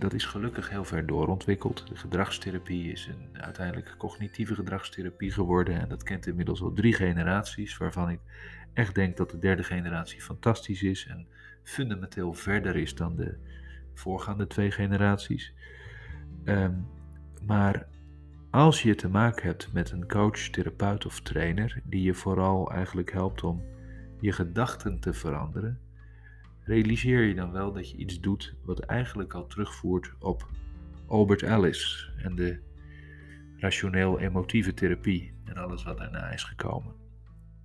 dat 0.00 0.12
is 0.12 0.24
gelukkig 0.24 0.70
heel 0.70 0.84
ver 0.84 1.06
doorontwikkeld. 1.06 1.86
De 1.88 1.96
gedragstherapie 1.96 2.92
is 2.92 3.06
een 3.06 3.42
uiteindelijk 3.42 3.94
cognitieve 3.98 4.54
gedragstherapie 4.54 5.30
geworden. 5.30 5.80
En 5.80 5.88
dat 5.88 6.02
kent 6.02 6.26
inmiddels 6.26 6.62
al 6.62 6.72
drie 6.72 6.94
generaties, 6.94 7.76
waarvan 7.76 8.10
ik 8.10 8.20
echt 8.72 8.94
denk 8.94 9.16
dat 9.16 9.30
de 9.30 9.38
derde 9.38 9.62
generatie 9.62 10.22
fantastisch 10.22 10.82
is 10.82 11.06
en 11.06 11.26
fundamenteel 11.62 12.32
verder 12.32 12.76
is 12.76 12.94
dan 12.94 13.16
de 13.16 13.36
voorgaande 13.94 14.46
twee 14.46 14.70
generaties. 14.70 15.54
Um, 16.44 16.86
maar 17.46 17.86
als 18.50 18.82
je 18.82 18.94
te 18.94 19.08
maken 19.08 19.46
hebt 19.46 19.72
met 19.72 19.90
een 19.90 20.08
coach, 20.08 20.38
therapeut 20.38 21.06
of 21.06 21.20
trainer 21.20 21.80
die 21.84 22.02
je 22.02 22.14
vooral 22.14 22.72
eigenlijk 22.72 23.12
helpt 23.12 23.42
om 23.42 23.62
je 24.20 24.32
gedachten 24.32 25.00
te 25.00 25.12
veranderen, 25.12 25.80
realiseer 26.70 27.22
je 27.22 27.34
dan 27.34 27.52
wel 27.52 27.72
dat 27.72 27.90
je 27.90 27.96
iets 27.96 28.20
doet 28.20 28.54
wat 28.64 28.80
eigenlijk 28.80 29.34
al 29.34 29.46
terugvoert 29.46 30.12
op 30.18 30.48
Albert 31.06 31.42
Ellis 31.42 32.10
en 32.16 32.34
de 32.34 32.60
rationeel-emotieve 33.56 34.74
therapie 34.74 35.32
en 35.44 35.56
alles 35.56 35.82
wat 35.82 35.98
daarna 35.98 36.30
is 36.30 36.44
gekomen. 36.44 36.94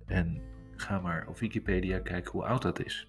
En 0.06 0.40
ga 0.76 1.00
maar 1.00 1.26
op 1.28 1.38
Wikipedia 1.38 1.98
kijken 1.98 2.32
hoe 2.32 2.44
oud 2.44 2.62
dat 2.62 2.84
is. 2.84 3.08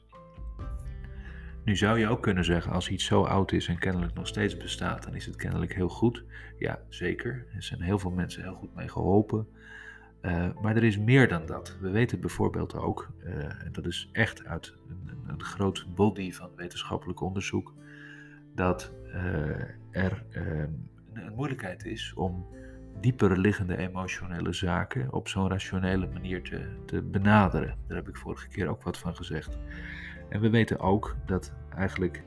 Nu 1.65 1.75
zou 1.75 1.99
je 1.99 2.07
ook 2.07 2.21
kunnen 2.21 2.45
zeggen, 2.45 2.71
als 2.71 2.89
iets 2.89 3.05
zo 3.05 3.23
oud 3.23 3.51
is 3.51 3.67
en 3.67 3.79
kennelijk 3.79 4.13
nog 4.13 4.27
steeds 4.27 4.57
bestaat, 4.57 5.03
dan 5.03 5.15
is 5.15 5.25
het 5.25 5.35
kennelijk 5.35 5.73
heel 5.73 5.89
goed. 5.89 6.23
Ja, 6.57 6.79
zeker. 6.89 7.45
Er 7.55 7.63
zijn 7.63 7.81
heel 7.81 7.99
veel 7.99 8.11
mensen 8.11 8.43
heel 8.43 8.53
goed 8.53 8.75
mee 8.75 8.89
geholpen. 8.89 9.47
Uh, 10.21 10.47
maar 10.61 10.75
er 10.75 10.83
is 10.83 10.97
meer 10.97 11.27
dan 11.27 11.45
dat. 11.45 11.77
We 11.81 11.89
weten 11.89 12.19
bijvoorbeeld 12.19 12.75
ook, 12.75 13.11
uh, 13.23 13.33
en 13.43 13.69
dat 13.71 13.85
is 13.85 14.09
echt 14.11 14.45
uit 14.45 14.75
een, 14.89 15.19
een, 15.27 15.43
groot 15.43 15.85
body 15.95 16.31
van 16.31 16.49
wetenschappelijk 16.55 17.21
onderzoek, 17.21 17.73
dat 18.55 18.91
uh, 19.05 19.15
er 19.91 20.25
ehm, 20.31 20.71
een 21.13 21.33
moeilijkheid 21.35 21.85
is 21.85 22.13
om 22.15 22.45
dieper 22.99 23.37
liggende 23.37 23.77
emotionele 23.77 24.53
zaken 24.53 25.13
op 25.13 25.27
zo'n 25.27 25.49
rationele 25.49 26.07
manier 26.07 26.43
te, 26.43 26.67
te 26.85 27.01
benaderen. 27.01 27.77
Daar 27.87 27.97
heb 27.97 28.07
ik 28.07 28.17
vorige 28.17 28.47
keer 28.47 28.67
ook 28.67 28.83
wat 28.83 28.97
van 28.97 29.15
gezegd. 29.15 29.57
En 30.29 30.41
we 30.41 30.49
weten 30.49 30.79
ook 30.79 31.15
dat 31.25 31.53
eigenlijk 31.75 32.23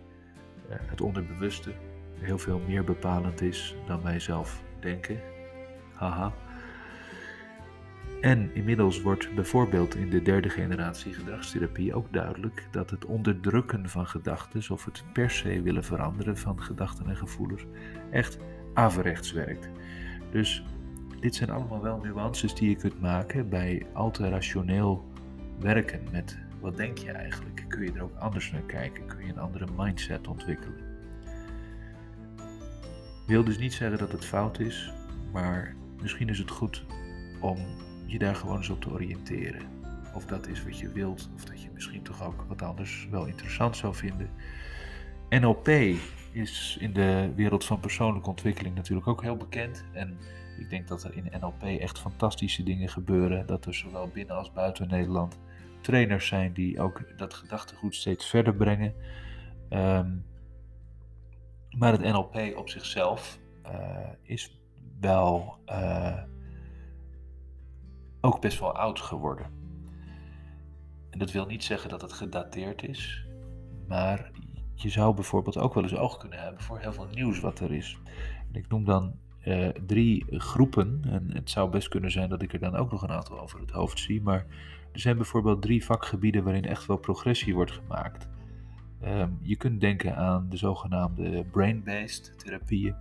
het 0.68 1.00
onderbewuste 1.00 1.72
heel 2.20 2.38
veel 2.38 2.58
meer 2.58 2.84
bepalend 2.84 3.40
is 3.40 3.76
dan 3.86 4.02
wij 4.02 4.20
zelf 4.20 4.62
denken. 4.80 5.20
Haha. 5.94 6.32
En 8.20 8.54
inmiddels 8.54 9.00
wordt 9.00 9.34
bijvoorbeeld 9.34 9.94
in 9.94 10.10
de 10.10 10.22
derde 10.22 10.48
generatie 10.48 11.12
gedragstherapie 11.12 11.94
ook 11.94 12.12
duidelijk 12.12 12.68
dat 12.70 12.90
het 12.90 13.04
onderdrukken 13.04 13.88
van 13.88 14.06
gedachten 14.06 14.72
of 14.72 14.84
het 14.84 15.04
per 15.12 15.30
se 15.30 15.62
willen 15.62 15.84
veranderen 15.84 16.36
van 16.36 16.62
gedachten 16.62 17.06
en 17.06 17.16
gevoelens 17.16 17.64
echt 18.10 18.38
averechts 18.74 19.32
werkt. 19.32 19.68
Dus 20.30 20.64
dit 21.20 21.34
zijn 21.34 21.50
allemaal 21.50 21.82
wel 21.82 22.00
nuances 22.02 22.54
die 22.54 22.68
je 22.68 22.76
kunt 22.76 23.00
maken 23.00 23.48
bij 23.48 23.86
al 23.92 24.10
te 24.10 24.28
rationeel 24.28 25.04
werken 25.58 26.00
met 26.12 26.38
wat 26.60 26.76
denk 26.76 26.98
je 26.98 27.10
eigenlijk? 27.10 27.64
Kun 27.68 27.82
je 27.82 27.92
er 27.92 28.02
ook 28.02 28.18
anders 28.18 28.52
naar 28.52 28.62
kijken? 28.62 29.06
Kun 29.06 29.26
je 29.26 29.32
een 29.32 29.38
andere 29.38 29.66
mindset 29.76 30.28
ontwikkelen? 30.28 30.78
Ik 33.22 33.36
wil 33.36 33.44
dus 33.44 33.58
niet 33.58 33.72
zeggen 33.72 33.98
dat 33.98 34.12
het 34.12 34.24
fout 34.24 34.58
is, 34.58 34.92
maar 35.32 35.74
misschien 36.02 36.28
is 36.28 36.38
het 36.38 36.50
goed 36.50 36.84
om 37.40 37.58
je 38.10 38.18
daar 38.18 38.34
gewoon 38.34 38.56
eens 38.56 38.68
op 38.68 38.80
te 38.80 38.90
oriënteren. 38.90 39.62
Of 40.14 40.26
dat 40.26 40.46
is 40.46 40.64
wat 40.64 40.78
je 40.78 40.92
wilt, 40.92 41.30
of 41.34 41.44
dat 41.44 41.62
je 41.62 41.68
misschien 41.74 42.02
toch 42.02 42.24
ook 42.24 42.44
wat 42.48 42.62
anders 42.62 43.08
wel 43.10 43.26
interessant 43.26 43.76
zou 43.76 43.94
vinden. 43.94 44.30
NLP 45.28 45.68
is 46.32 46.76
in 46.80 46.92
de 46.92 47.32
wereld 47.34 47.64
van 47.64 47.80
persoonlijke 47.80 48.28
ontwikkeling 48.28 48.74
natuurlijk 48.74 49.08
ook 49.08 49.22
heel 49.22 49.36
bekend. 49.36 49.84
En 49.92 50.18
ik 50.58 50.70
denk 50.70 50.88
dat 50.88 51.04
er 51.04 51.16
in 51.16 51.32
NLP 51.40 51.62
echt 51.62 51.98
fantastische 51.98 52.62
dingen 52.62 52.88
gebeuren. 52.88 53.46
Dat 53.46 53.64
er 53.64 53.74
zowel 53.74 54.08
binnen 54.08 54.36
als 54.36 54.52
buiten 54.52 54.88
Nederland 54.88 55.38
trainers 55.80 56.26
zijn 56.26 56.52
die 56.52 56.80
ook 56.80 57.18
dat 57.18 57.34
gedachtegoed 57.34 57.94
steeds 57.94 58.26
verder 58.26 58.54
brengen. 58.54 58.94
Ehm, 59.68 60.10
maar 61.70 61.92
het 61.92 62.02
NLP 62.02 62.56
op 62.56 62.68
zichzelf 62.68 63.38
uh, 63.66 64.08
is 64.22 64.58
wel 65.00 65.58
uh, 65.66 66.22
ook 68.20 68.40
best 68.40 68.60
wel 68.60 68.76
oud 68.76 69.00
geworden. 69.00 69.46
En 71.10 71.18
dat 71.18 71.32
wil 71.32 71.46
niet 71.46 71.64
zeggen 71.64 71.90
dat 71.90 72.00
het 72.00 72.12
gedateerd 72.12 72.82
is, 72.82 73.26
maar 73.88 74.30
je 74.74 74.88
zou 74.88 75.14
bijvoorbeeld 75.14 75.58
ook 75.58 75.74
wel 75.74 75.82
eens 75.82 75.96
oog 75.96 76.16
kunnen 76.16 76.38
hebben 76.38 76.62
voor 76.62 76.78
heel 76.78 76.92
veel 76.92 77.08
nieuws 77.12 77.40
wat 77.40 77.60
er 77.60 77.72
is. 77.72 77.98
En 78.52 78.60
ik 78.60 78.68
noem 78.68 78.84
dan 78.84 79.14
uh, 79.44 79.68
drie 79.68 80.24
groepen, 80.28 81.02
en 81.08 81.30
het 81.32 81.50
zou 81.50 81.70
best 81.70 81.88
kunnen 81.88 82.10
zijn 82.10 82.28
dat 82.28 82.42
ik 82.42 82.52
er 82.52 82.58
dan 82.58 82.76
ook 82.76 82.90
nog 82.90 83.02
een 83.02 83.10
aantal 83.10 83.40
over 83.40 83.60
het 83.60 83.70
hoofd 83.70 83.98
zie, 83.98 84.22
maar 84.22 84.46
er 84.92 85.00
zijn 85.00 85.16
bijvoorbeeld 85.16 85.62
drie 85.62 85.84
vakgebieden 85.84 86.44
waarin 86.44 86.64
echt 86.64 86.86
wel 86.86 86.96
progressie 86.96 87.54
wordt 87.54 87.72
gemaakt. 87.72 88.28
Um, 89.04 89.38
je 89.42 89.56
kunt 89.56 89.80
denken 89.80 90.16
aan 90.16 90.48
de 90.48 90.56
zogenaamde 90.56 91.44
brain-based 91.50 92.38
therapieën. 92.38 92.94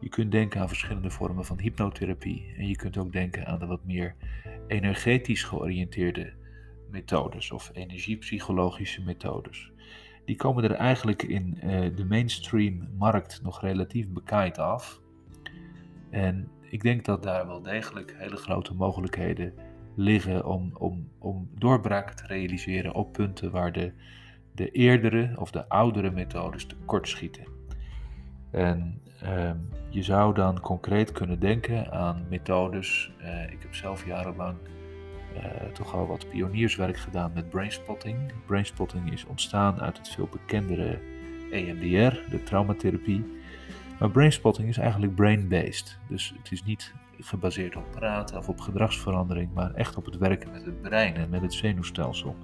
Je 0.00 0.08
kunt 0.08 0.32
denken 0.32 0.60
aan 0.60 0.68
verschillende 0.68 1.10
vormen 1.10 1.44
van 1.44 1.60
hypnotherapie. 1.60 2.54
En 2.56 2.68
je 2.68 2.76
kunt 2.76 2.96
ook 2.96 3.12
denken 3.12 3.46
aan 3.46 3.58
de 3.58 3.66
wat 3.66 3.84
meer 3.84 4.14
energetisch 4.66 5.44
georiënteerde 5.44 6.32
methodes 6.90 7.50
of 7.50 7.70
energiepsychologische 7.72 9.02
methodes. 9.02 9.72
Die 10.24 10.36
komen 10.36 10.64
er 10.64 10.72
eigenlijk 10.72 11.22
in 11.22 11.58
uh, 11.64 11.96
de 11.96 12.04
mainstream 12.04 12.88
markt 12.98 13.40
nog 13.42 13.60
relatief 13.60 14.10
bekaaid 14.12 14.58
af. 14.58 15.00
En 16.10 16.48
ik 16.60 16.82
denk 16.82 17.04
dat 17.04 17.22
daar 17.22 17.46
wel 17.46 17.62
degelijk 17.62 18.14
hele 18.18 18.36
grote 18.36 18.74
mogelijkheden 18.74 19.54
liggen 19.94 20.46
om, 20.46 20.70
om, 20.74 21.08
om 21.18 21.50
doorbraken 21.58 22.16
te 22.16 22.26
realiseren 22.26 22.94
op 22.94 23.12
punten 23.12 23.50
waar 23.50 23.72
de, 23.72 23.92
de 24.54 24.70
eerdere 24.70 25.32
of 25.36 25.50
de 25.50 25.68
oudere 25.68 26.10
methodes 26.10 26.66
tekortschieten. 26.66 27.44
En 28.50 29.00
uh, 29.24 29.50
je 29.88 30.02
zou 30.02 30.34
dan 30.34 30.60
concreet 30.60 31.12
kunnen 31.12 31.40
denken 31.40 31.92
aan 31.92 32.26
methodes. 32.28 33.10
Uh, 33.20 33.42
ik 33.42 33.62
heb 33.62 33.74
zelf 33.74 34.06
jarenlang 34.06 34.56
uh, 35.34 35.42
toch 35.72 35.94
al 35.94 36.06
wat 36.06 36.28
pionierswerk 36.28 36.96
gedaan 36.96 37.30
met 37.34 37.48
brainspotting. 37.48 38.32
Brainspotting 38.46 39.12
is 39.12 39.24
ontstaan 39.24 39.80
uit 39.80 39.98
het 39.98 40.08
veel 40.08 40.28
bekendere 40.30 40.98
EMDR, 41.50 42.30
de 42.30 42.42
traumatherapie. 42.44 43.38
Maar 43.98 44.10
brainspotting 44.10 44.68
is 44.68 44.78
eigenlijk 44.78 45.14
brain-based. 45.14 45.98
Dus 46.08 46.34
het 46.38 46.52
is 46.52 46.64
niet 46.64 46.94
gebaseerd 47.20 47.76
op 47.76 47.90
praten 47.90 48.38
of 48.38 48.48
op 48.48 48.60
gedragsverandering, 48.60 49.54
maar 49.54 49.74
echt 49.74 49.96
op 49.96 50.04
het 50.04 50.16
werken 50.16 50.50
met 50.50 50.64
het 50.64 50.82
brein 50.82 51.14
en 51.14 51.30
met 51.30 51.42
het 51.42 51.54
zenuwstelsel. 51.54 52.36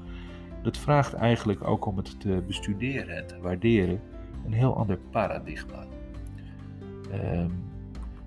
Dat 0.62 0.78
vraagt 0.78 1.12
eigenlijk 1.12 1.68
ook 1.68 1.86
om 1.86 1.96
het 1.96 2.20
te 2.20 2.42
bestuderen 2.46 3.16
en 3.16 3.26
te 3.26 3.40
waarderen 3.40 4.00
een 4.46 4.52
heel 4.52 4.76
ander 4.76 4.98
paradigma. 5.10 5.86
Um, 7.12 7.64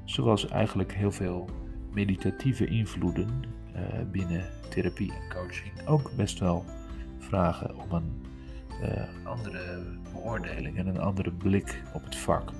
zoals 0.03 0.47
eigenlijk 0.47 0.93
heel 0.93 1.11
veel 1.11 1.49
meditatieve 1.91 2.65
invloeden 2.65 3.29
uh, 3.75 3.81
binnen 4.11 4.49
therapie 4.69 5.13
en 5.13 5.29
coaching 5.29 5.87
ook 5.87 6.11
best 6.15 6.39
wel 6.39 6.65
vragen 7.17 7.77
om 7.77 7.91
een 7.91 8.25
uh, 8.81 9.03
andere 9.25 9.83
beoordeling 10.13 10.77
en 10.77 10.87
een 10.87 10.99
andere 10.99 11.31
blik 11.31 11.83
op 11.93 12.03
het 12.03 12.15
vak. 12.15 12.51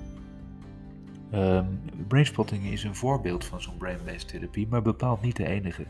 Um, 1.34 1.80
brainspotting 2.08 2.64
is 2.64 2.84
een 2.84 2.94
voorbeeld 2.94 3.44
van 3.44 3.60
zo'n 3.60 3.76
brain-based 3.76 4.28
therapie, 4.28 4.66
maar 4.68 4.82
bepaald 4.82 5.22
niet 5.22 5.36
de 5.36 5.46
enige. 5.46 5.86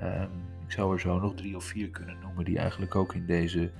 Um, 0.00 0.30
ik 0.66 0.72
zou 0.72 0.92
er 0.92 1.00
zo 1.00 1.20
nog 1.20 1.34
drie 1.34 1.56
of 1.56 1.64
vier 1.64 1.88
kunnen 1.88 2.16
noemen 2.22 2.44
die 2.44 2.58
eigenlijk 2.58 2.94
ook 2.94 3.14
in 3.14 3.26
deze 3.26 3.70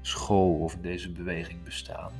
school 0.00 0.58
of 0.58 0.74
in 0.74 0.82
deze 0.82 1.12
beweging 1.12 1.62
bestaan. 1.62 2.12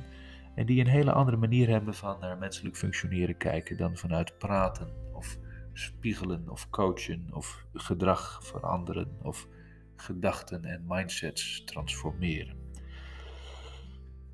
En 0.59 0.65
die 0.65 0.79
een 0.79 0.87
hele 0.87 1.11
andere 1.11 1.37
manier 1.37 1.67
hebben 1.69 1.93
van 1.93 2.17
naar 2.19 2.37
menselijk 2.37 2.75
functioneren 2.75 3.37
kijken 3.37 3.77
dan 3.77 3.97
vanuit 3.97 4.37
praten 4.37 4.89
of 5.13 5.37
spiegelen 5.73 6.49
of 6.49 6.69
coachen 6.69 7.27
of 7.31 7.65
gedrag 7.73 8.39
veranderen 8.43 9.17
of 9.21 9.47
gedachten 9.95 10.65
en 10.65 10.85
mindsets 10.87 11.63
transformeren. 11.63 12.55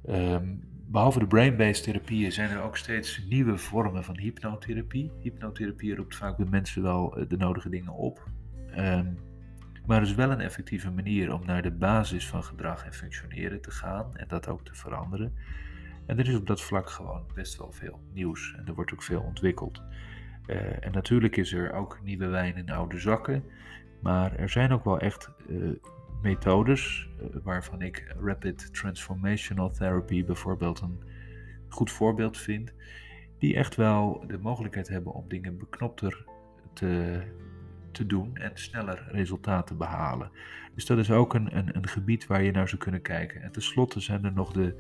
Um, 0.09 0.63
behalve 0.88 1.19
de 1.19 1.27
brain-based 1.27 1.83
therapieën 1.83 2.31
zijn 2.31 2.49
er 2.49 2.61
ook 2.61 2.77
steeds 2.77 3.25
nieuwe 3.29 3.57
vormen 3.57 4.03
van 4.03 4.17
hypnotherapie. 4.17 5.11
Hypnotherapie 5.19 5.95
roept 5.95 6.15
vaak 6.15 6.38
bij 6.38 6.45
mensen 6.49 6.81
wel 6.81 7.17
eh, 7.17 7.29
de 7.29 7.38
nodige 7.38 7.69
dingen 7.69 7.93
op. 7.93 8.27
Um, 8.77 9.17
maar 9.85 9.99
het 9.99 10.09
is 10.09 10.15
wel 10.15 10.31
een 10.31 10.41
effectieve 10.41 10.91
manier 10.91 11.33
om 11.33 11.45
naar 11.45 11.61
de 11.61 11.71
basis 11.71 12.27
van 12.27 12.43
gedrag 12.43 12.85
en 12.85 12.93
functioneren 12.93 13.61
te 13.61 13.71
gaan 13.71 14.17
en 14.17 14.27
dat 14.27 14.47
ook 14.47 14.65
te 14.65 14.75
veranderen. 14.75 15.33
En 16.05 16.19
er 16.19 16.27
is 16.27 16.35
op 16.35 16.47
dat 16.47 16.61
vlak 16.61 16.89
gewoon 16.89 17.25
best 17.33 17.57
wel 17.57 17.71
veel 17.71 17.99
nieuws 18.13 18.55
en 18.57 18.67
er 18.67 18.73
wordt 18.73 18.93
ook 18.93 19.03
veel 19.03 19.21
ontwikkeld. 19.21 19.81
Uh, 20.47 20.85
en 20.85 20.91
natuurlijk 20.91 21.37
is 21.37 21.53
er 21.53 21.73
ook 21.73 21.99
nieuwe 22.03 22.27
wijn 22.27 22.55
in 22.55 22.69
oude 22.69 22.99
zakken, 22.99 23.43
maar 24.01 24.35
er 24.35 24.49
zijn 24.49 24.71
ook 24.71 24.83
wel 24.83 24.99
echt 24.99 25.29
uh, 25.47 25.71
methodes, 26.21 27.09
uh, 27.21 27.25
waarvan 27.43 27.81
ik 27.81 28.15
Rapid 28.19 28.73
Transformational 28.73 29.71
Therapy 29.71 30.25
bijvoorbeeld 30.25 30.79
een 30.79 31.03
goed 31.69 31.91
voorbeeld 31.91 32.37
vind, 32.37 32.73
die 33.37 33.55
echt 33.55 33.75
wel 33.75 34.23
de 34.27 34.37
mogelijkheid 34.37 34.87
hebben 34.87 35.13
om 35.13 35.27
dingen 35.27 35.57
beknopter 35.57 36.25
te, 36.73 37.21
te 37.91 38.05
doen 38.05 38.35
en 38.35 38.51
sneller 38.53 39.07
resultaten 39.11 39.77
behalen. 39.77 40.31
Dus 40.75 40.85
dat 40.85 40.97
is 40.97 41.11
ook 41.11 41.33
een, 41.33 41.57
een, 41.57 41.75
een 41.75 41.87
gebied 41.87 42.27
waar 42.27 42.43
je 42.43 42.51
naar 42.51 42.69
zou 42.69 42.81
kunnen 42.81 43.01
kijken. 43.01 43.41
En 43.41 43.51
tenslotte 43.51 43.99
zijn 43.99 44.23
er 44.25 44.33
nog 44.33 44.51
de 44.51 44.75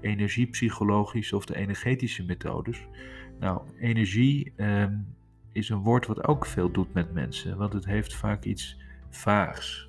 energiepsychologische 0.00 1.36
of 1.36 1.44
de 1.44 1.56
energetische 1.56 2.24
methodes. 2.24 2.86
Nou, 3.38 3.60
energie 3.78 4.52
um, 4.56 5.06
is 5.52 5.68
een 5.68 5.82
woord 5.82 6.06
wat 6.06 6.26
ook 6.26 6.46
veel 6.46 6.70
doet 6.70 6.92
met 6.92 7.12
mensen, 7.12 7.56
want 7.56 7.72
het 7.72 7.84
heeft 7.84 8.14
vaak 8.14 8.44
iets 8.44 8.78
vaags. 9.10 9.88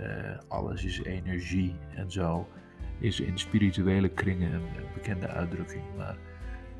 Uh, 0.00 0.38
alles 0.48 0.84
is 0.84 1.02
energie 1.02 1.74
en 1.94 2.10
zo 2.10 2.48
is 2.98 3.20
in 3.20 3.38
spirituele 3.38 4.08
kringen 4.08 4.52
een, 4.52 4.62
bekende 4.94 5.26
uitdrukking. 5.26 5.82
Maar 5.96 6.16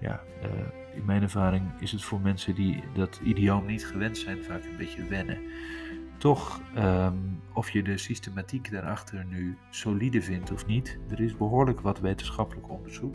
ja, 0.00 0.20
uh, 0.42 0.50
in 0.96 1.04
mijn 1.04 1.22
ervaring 1.22 1.64
is 1.80 1.92
het 1.92 2.04
voor 2.04 2.20
mensen 2.20 2.54
die 2.54 2.82
dat 2.94 3.20
idioom 3.24 3.66
niet 3.66 3.86
gewend 3.86 4.18
zijn 4.18 4.44
vaak 4.44 4.64
een 4.64 4.76
beetje 4.76 5.04
wennen. 5.04 5.38
Toch, 6.18 6.60
um, 6.76 7.40
of 7.52 7.70
je 7.70 7.82
de 7.82 7.98
systematiek 7.98 8.70
daarachter 8.70 9.24
nu 9.24 9.56
solide 9.70 10.22
vindt 10.22 10.52
of 10.52 10.66
niet, 10.66 10.98
er 11.10 11.20
is 11.20 11.36
behoorlijk 11.36 11.80
wat 11.80 12.00
wetenschappelijk 12.00 12.70
onderzoek 12.70 13.14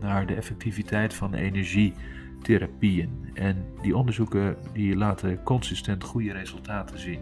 naar 0.00 0.26
de 0.26 0.34
effectiviteit 0.34 1.14
van 1.14 1.34
energietherapieën. 1.34 3.30
En 3.34 3.64
die 3.80 3.96
onderzoeken 3.96 4.56
die 4.72 4.96
laten 4.96 5.42
consistent 5.42 6.04
goede 6.04 6.32
resultaten 6.32 6.98
zien. 6.98 7.20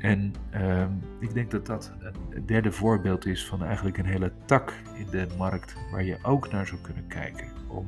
En 0.00 0.34
uh, 0.54 0.86
ik 1.20 1.34
denk 1.34 1.50
dat 1.50 1.66
dat 1.66 1.92
een 2.30 2.46
derde 2.46 2.72
voorbeeld 2.72 3.26
is 3.26 3.46
van 3.46 3.62
eigenlijk 3.64 3.98
een 3.98 4.06
hele 4.06 4.32
tak 4.44 4.72
in 4.94 5.06
de 5.10 5.26
markt 5.38 5.76
waar 5.90 6.04
je 6.04 6.18
ook 6.22 6.52
naar 6.52 6.66
zou 6.66 6.80
kunnen 6.80 7.06
kijken 7.06 7.52
om 7.68 7.86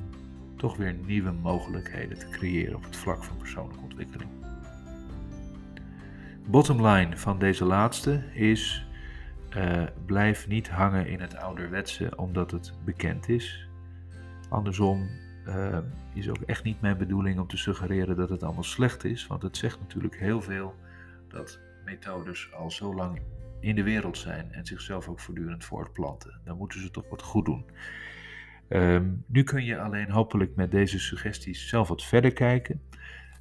toch 0.56 0.76
weer 0.76 0.94
nieuwe 1.06 1.32
mogelijkheden 1.32 2.18
te 2.18 2.28
creëren 2.28 2.76
op 2.76 2.84
het 2.84 2.96
vlak 2.96 3.24
van 3.24 3.36
persoonlijke 3.36 3.82
ontwikkeling. 3.82 4.30
Bottom 6.48 6.86
line 6.86 7.16
van 7.16 7.38
deze 7.38 7.64
laatste 7.64 8.22
is: 8.32 8.86
uh, 9.56 9.82
blijf 10.04 10.48
niet 10.48 10.68
hangen 10.68 11.06
in 11.06 11.20
het 11.20 11.36
ouderwetse 11.36 12.16
omdat 12.16 12.50
het 12.50 12.72
bekend 12.84 13.28
is. 13.28 13.68
Andersom 14.48 15.08
uh, 15.46 15.78
is 16.14 16.28
ook 16.28 16.40
echt 16.40 16.64
niet 16.64 16.80
mijn 16.80 16.98
bedoeling 16.98 17.40
om 17.40 17.46
te 17.46 17.56
suggereren 17.56 18.16
dat 18.16 18.28
het 18.28 18.42
allemaal 18.42 18.62
slecht 18.62 19.04
is, 19.04 19.26
want 19.26 19.42
het 19.42 19.56
zegt 19.56 19.80
natuurlijk 19.80 20.18
heel 20.18 20.42
veel 20.42 20.74
dat 21.28 21.60
methodes 21.84 22.52
al 22.52 22.70
zo 22.70 22.94
lang 22.94 23.20
in 23.60 23.74
de 23.74 23.82
wereld 23.82 24.18
zijn 24.18 24.52
en 24.52 24.66
zichzelf 24.66 25.08
ook 25.08 25.20
voortdurend 25.20 25.64
voortplanten. 25.64 26.40
Dan 26.44 26.56
moeten 26.56 26.80
ze 26.80 26.90
toch 26.90 27.08
wat 27.10 27.22
goed 27.22 27.44
doen. 27.44 27.64
Um, 28.68 29.24
nu 29.26 29.42
kun 29.42 29.64
je 29.64 29.78
alleen 29.78 30.10
hopelijk 30.10 30.56
met 30.56 30.70
deze 30.70 30.98
suggesties 30.98 31.68
zelf 31.68 31.88
wat 31.88 32.04
verder 32.04 32.32
kijken. 32.32 32.80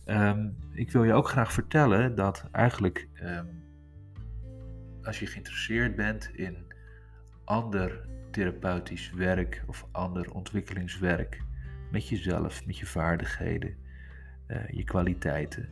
Um, 0.05 0.55
ik 0.71 0.91
wil 0.91 1.03
je 1.03 1.13
ook 1.13 1.29
graag 1.29 1.53
vertellen 1.53 2.15
dat 2.15 2.47
eigenlijk 2.51 3.07
um, 3.23 3.63
als 5.03 5.19
je 5.19 5.25
geïnteresseerd 5.25 5.95
bent 5.95 6.29
in 6.33 6.57
ander 7.43 8.07
therapeutisch 8.31 9.11
werk 9.11 9.63
of 9.67 9.87
ander 9.91 10.31
ontwikkelingswerk 10.31 11.41
met 11.91 12.07
jezelf, 12.07 12.65
met 12.65 12.77
je 12.77 12.85
vaardigheden, 12.85 13.75
uh, 14.47 14.67
je 14.67 14.83
kwaliteiten, 14.83 15.69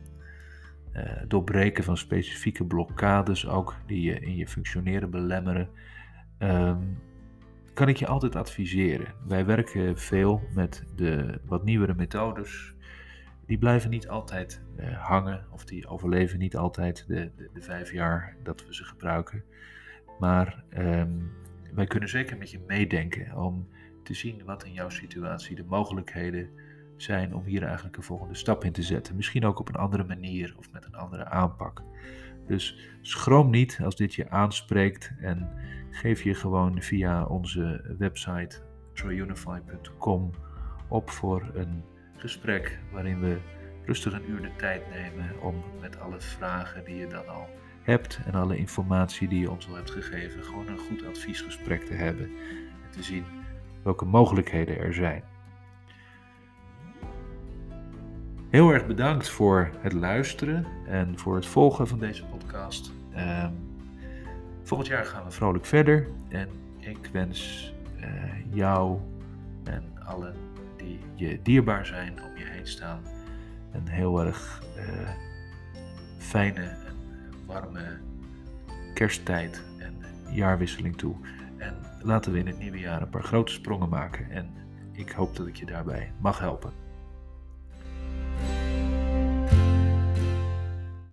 uh, 0.96 1.02
doorbreken 1.28 1.84
van 1.84 1.96
specifieke 1.96 2.64
blokkades 2.64 3.46
ook 3.46 3.76
die 3.86 4.02
je 4.02 4.20
in 4.20 4.36
je 4.36 4.48
functioneren 4.48 5.10
belemmeren, 5.10 5.68
ehm, 6.38 6.82
kan 7.74 7.88
ik 7.88 7.96
je 7.96 8.06
altijd 8.06 8.36
adviseren. 8.36 9.14
Wij 9.26 9.46
werken 9.46 9.98
veel 9.98 10.42
met 10.54 10.84
de 10.96 11.40
wat 11.44 11.64
nieuwere 11.64 11.94
methodes. 11.94 12.73
Die 13.46 13.58
blijven 13.58 13.90
niet 13.90 14.08
altijd 14.08 14.62
uh, 14.76 15.04
hangen 15.06 15.46
of 15.50 15.64
die 15.64 15.86
overleven 15.86 16.38
niet 16.38 16.56
altijd 16.56 17.04
de, 17.06 17.30
de, 17.36 17.50
de, 17.52 17.62
vijf 17.62 17.92
jaar 17.92 18.36
dat 18.42 18.66
we 18.66 18.74
ze 18.74 18.84
gebruiken. 18.84 19.44
Maar 20.18 20.64
um, 20.78 21.32
wij 21.74 21.86
kunnen 21.86 22.08
zeker 22.08 22.36
met 22.36 22.50
je 22.50 22.60
meedenken 22.66 23.36
om 23.36 23.68
te 24.02 24.14
zien 24.14 24.44
wat 24.44 24.64
in 24.64 24.72
jouw 24.72 24.88
situatie 24.88 25.56
de 25.56 25.64
mogelijkheden 25.64 26.50
zijn 26.96 27.34
om 27.34 27.44
hier 27.44 27.62
eigenlijk 27.62 27.96
een 27.96 28.02
volgende 28.02 28.34
stap 28.34 28.64
in 28.64 28.72
te 28.72 28.82
zetten. 28.82 29.16
Misschien 29.16 29.44
ook 29.44 29.58
op 29.58 29.68
een 29.68 29.74
andere 29.74 30.04
manier 30.04 30.54
of 30.58 30.72
met 30.72 30.84
een 30.84 30.94
andere 30.94 31.24
aanpak. 31.24 31.82
Dus 32.46 32.78
schroom 33.00 33.50
niet 33.50 33.78
als 33.82 33.96
dit 33.96 34.14
je 34.14 34.30
aanspreekt 34.30 35.12
en 35.20 35.50
geef 35.90 36.22
je 36.22 36.34
gewoon 36.34 36.82
via 36.82 37.24
onze 37.24 37.94
website 37.98 38.62
troyunify.com 38.92 40.30
op 40.88 41.10
voor 41.10 41.50
een 41.54 41.84
gesprek 42.24 42.78
waarin 42.92 43.20
we 43.20 43.36
rustig 43.84 44.12
een 44.12 44.30
uur 44.30 44.42
de 44.42 44.56
tijd 44.56 44.82
nemen 44.90 45.40
om 45.40 45.62
met 45.80 46.00
alle 46.00 46.20
vragen 46.20 46.84
die 46.84 46.96
je 46.96 47.06
dan 47.06 47.28
al 47.28 47.48
hebt 47.82 48.20
en 48.24 48.32
alle 48.34 48.56
informatie 48.56 49.28
die 49.28 49.40
je 49.40 49.50
ons 49.50 49.68
al 49.68 49.74
hebt 49.74 49.90
gegeven, 49.90 50.44
gewoon 50.44 50.68
een 50.68 50.78
goed 50.78 51.06
adviesgesprek 51.06 51.84
te 51.84 51.92
hebben 51.92 52.24
en 52.84 52.90
te 52.90 53.02
zien 53.02 53.24
welke 53.82 54.04
mogelijkheden 54.04 54.78
er 54.78 54.94
zijn. 54.94 55.22
Heel 58.50 58.70
erg 58.70 58.86
bedankt 58.86 59.28
voor 59.28 59.70
het 59.80 59.92
luisteren 59.92 60.66
en 60.86 61.18
voor 61.18 61.34
het 61.34 61.46
volgen 61.46 61.86
van 61.86 61.98
deze 61.98 62.24
podcast. 62.24 62.92
Um, 63.16 63.52
volgend 64.62 64.88
jaar 64.88 65.04
gaan 65.04 65.24
we 65.24 65.30
vrolijk 65.30 65.66
verder 65.66 66.08
en 66.28 66.48
ik 66.78 67.08
wens 67.12 67.72
uh, 68.00 68.04
jou 68.54 68.98
en 69.64 69.84
allen 70.04 70.43
die 70.84 71.00
je 71.14 71.42
dierbaar 71.42 71.86
zijn 71.86 72.22
om 72.22 72.36
je 72.36 72.44
heen 72.44 72.66
staan 72.66 73.02
een 73.72 73.88
heel 73.88 74.24
erg 74.24 74.62
uh, 74.76 75.08
fijne 76.18 76.62
en 76.62 76.96
warme 77.46 77.98
kersttijd 78.94 79.62
en 79.78 79.94
jaarwisseling 80.30 80.96
toe. 80.96 81.14
En 81.56 81.74
laten 82.02 82.32
we 82.32 82.38
in 82.38 82.46
het 82.46 82.58
nieuwe 82.58 82.78
jaar 82.78 83.02
een 83.02 83.08
paar 83.08 83.22
grote 83.22 83.52
sprongen 83.52 83.88
maken. 83.88 84.30
En 84.30 84.50
ik 84.92 85.10
hoop 85.10 85.36
dat 85.36 85.46
ik 85.46 85.56
je 85.56 85.66
daarbij 85.66 86.12
mag 86.20 86.38
helpen. 86.38 86.83